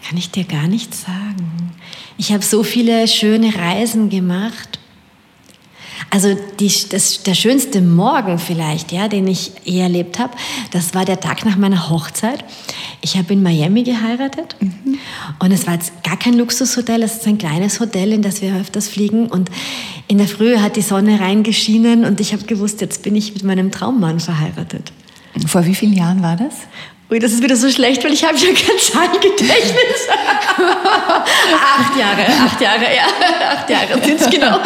[0.09, 1.73] Kann ich dir gar nicht sagen.
[2.17, 4.79] Ich habe so viele schöne Reisen gemacht.
[6.11, 10.33] Also die, das, der schönste Morgen vielleicht, ja, den ich je erlebt habe,
[10.71, 12.45] das war der Tag nach meiner Hochzeit.
[13.01, 14.55] Ich habe in Miami geheiratet
[15.41, 18.55] und es war jetzt gar kein Luxushotel, es ist ein kleines Hotel, in das wir
[18.55, 19.51] öfters fliegen und
[20.07, 23.43] in der Früh hat die Sonne reingeschienen und ich habe gewusst, jetzt bin ich mit
[23.43, 24.93] meinem Traummann verheiratet.
[25.47, 26.55] Vor wie vielen Jahren war das?
[27.09, 30.09] Ui, das ist wieder so schlecht, weil ich habe ja kein Zahlengedächtnis.
[30.59, 33.05] acht Jahre, acht Jahre, ja,
[33.53, 34.59] acht Jahre sind es genau.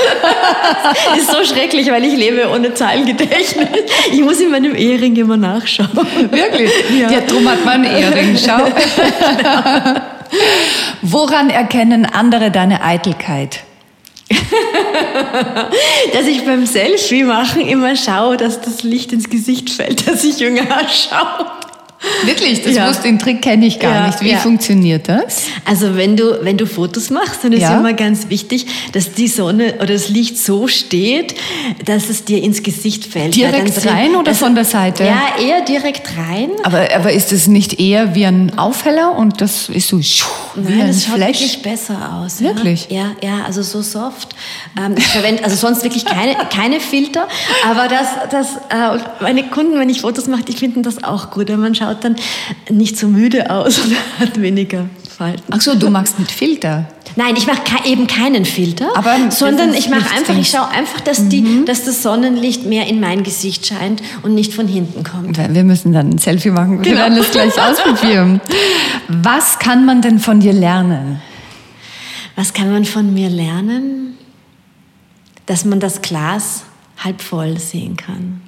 [1.11, 3.67] Das ist so schrecklich, weil ich lebe ohne Zahlengedächtnis.
[4.11, 5.91] Ich muss in meinem Ehering immer nachschauen.
[6.31, 6.71] Wirklich?
[6.99, 7.11] Ja.
[7.11, 8.73] Ja, drum hat man einen Ehering, schau.
[11.03, 13.65] Woran erkennen andere deine Eitelkeit?
[16.15, 20.39] Dass ich beim Selfie machen immer schaue, dass das Licht ins Gesicht fällt, dass ich
[20.39, 21.60] jünger ausschaue.
[22.25, 22.63] Wirklich?
[22.63, 22.89] Das Ja.
[22.89, 24.21] wusste, den Trick kenne ich gar Ja, nicht.
[24.23, 24.39] Wie ja.
[24.39, 25.45] funktioniert das?
[25.65, 29.75] Also wenn du, wenn du Fotos machst, dann ist immer ganz wichtig, dass die Sonne
[29.77, 31.35] oder das Licht so steht,
[31.85, 33.37] dass es dir ins Gesicht fällt.
[33.37, 35.05] Direkt sind- rein oder das- von der Seite?
[35.05, 36.51] Ja, eher direkt rein.
[36.63, 40.27] Aber, aber ist es nicht eher wie ein Aufheller und das ist so schuh,
[40.57, 41.41] wie Nein, ein das schaut Flash?
[41.41, 42.41] wirklich besser aus.
[42.41, 42.87] Wirklich?
[42.91, 44.35] Ja, ja, also so soft.
[44.79, 47.29] Ähm, ich verwende also sonst wirklich keine, keine Filter,
[47.69, 51.49] aber das, das, äh, meine Kunden, wenn ich Fotos mache, die finden das auch gut,
[51.51, 52.17] weil man schaut dann
[52.69, 54.87] nicht so müde aus und hat weniger
[55.17, 55.43] Falten.
[55.51, 56.87] Ach so, du magst mit Filter.
[57.17, 61.01] Nein, ich mache ke eben keinen Filter, Aber sondern ich mache einfach, ich schaue einfach,
[61.01, 65.37] dass, die, dass das Sonnenlicht mehr in mein Gesicht scheint und nicht von hinten kommt.
[65.37, 66.79] Wir müssen dann ein Selfie machen.
[66.79, 66.99] Wir Genau.
[67.03, 68.41] werden das gleich ausprobieren.
[69.09, 71.21] Was kann man denn von dir lernen?
[72.37, 74.17] Was kann man von mir lernen?
[75.47, 76.63] Dass man das Glas
[77.03, 78.41] halb voll sehen kann.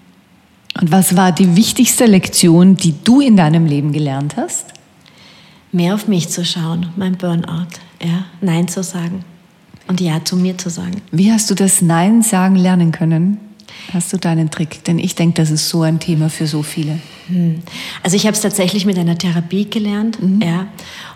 [0.80, 4.66] Und was war die wichtigste Lektion, die du in deinem Leben gelernt hast?
[5.70, 7.68] Mehr auf mich zu schauen, mein Burnout,
[8.02, 9.24] ja, Nein zu sagen
[9.88, 11.02] und Ja zu mir zu sagen.
[11.10, 13.38] Wie hast du das Nein sagen lernen können?
[13.92, 14.84] Hast du deinen Trick?
[14.84, 16.98] Denn ich denke, das ist so ein Thema für so viele.
[17.28, 17.62] Hm.
[18.02, 20.40] Also ich habe es tatsächlich mit einer Therapie gelernt, mhm.
[20.42, 20.66] ja.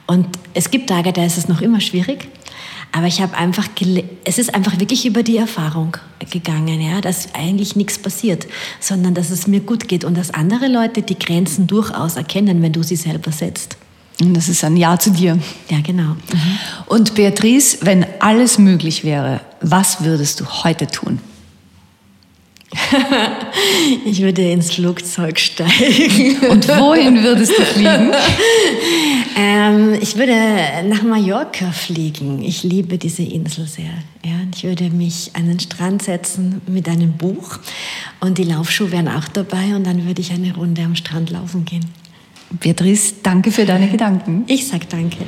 [0.06, 2.28] Und es gibt Tage, da ist es noch immer schwierig.
[2.96, 3.68] Aber ich habe einfach,
[4.24, 5.98] es ist einfach wirklich über die Erfahrung
[6.30, 8.46] gegangen, ja, dass eigentlich nichts passiert,
[8.80, 12.72] sondern dass es mir gut geht und dass andere Leute die Grenzen durchaus erkennen, wenn
[12.72, 13.76] du sie selber setzt.
[14.22, 15.38] Und das ist ein Ja zu dir.
[15.68, 16.14] Ja, genau.
[16.14, 16.58] Mhm.
[16.86, 21.18] Und Beatrice, wenn alles möglich wäre, was würdest du heute tun?
[24.04, 26.36] ich würde ins Flugzeug steigen.
[26.50, 28.12] Und wohin würdest du fliegen?
[29.36, 30.34] ähm, ich würde
[30.88, 32.42] nach Mallorca fliegen.
[32.42, 33.84] Ich liebe diese Insel sehr.
[34.24, 37.58] Ja, ich würde mich an den Strand setzen mit einem Buch
[38.20, 41.64] und die Laufschuhe wären auch dabei und dann würde ich eine Runde am Strand laufen
[41.64, 41.84] gehen.
[42.50, 44.44] Beatrice, danke für deine Gedanken.
[44.46, 45.18] Ich sag danke.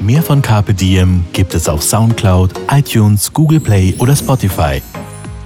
[0.00, 4.82] Mehr von Carpe Diem gibt es auf Soundcloud, iTunes, Google Play oder Spotify.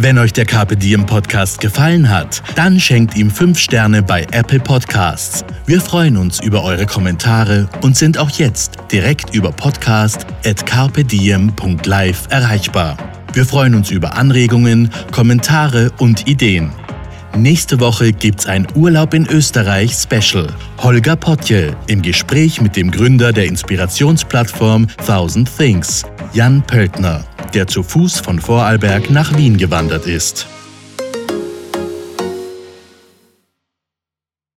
[0.00, 4.60] Wenn euch der Carpe Diem Podcast gefallen hat, dann schenkt ihm 5 Sterne bei Apple
[4.60, 5.44] Podcasts.
[5.66, 12.28] Wir freuen uns über eure Kommentare und sind auch jetzt direkt über podcast at carpediem.live
[12.30, 12.96] erreichbar.
[13.32, 16.70] Wir freuen uns über Anregungen, Kommentare und Ideen.
[17.36, 20.48] Nächste Woche gibt's ein Urlaub in Österreich Special.
[20.78, 27.24] Holger Potje im Gespräch mit dem Gründer der Inspirationsplattform Thousand Things, Jan Pöltner
[27.54, 30.46] der zu Fuß von Vorarlberg nach Wien gewandert ist.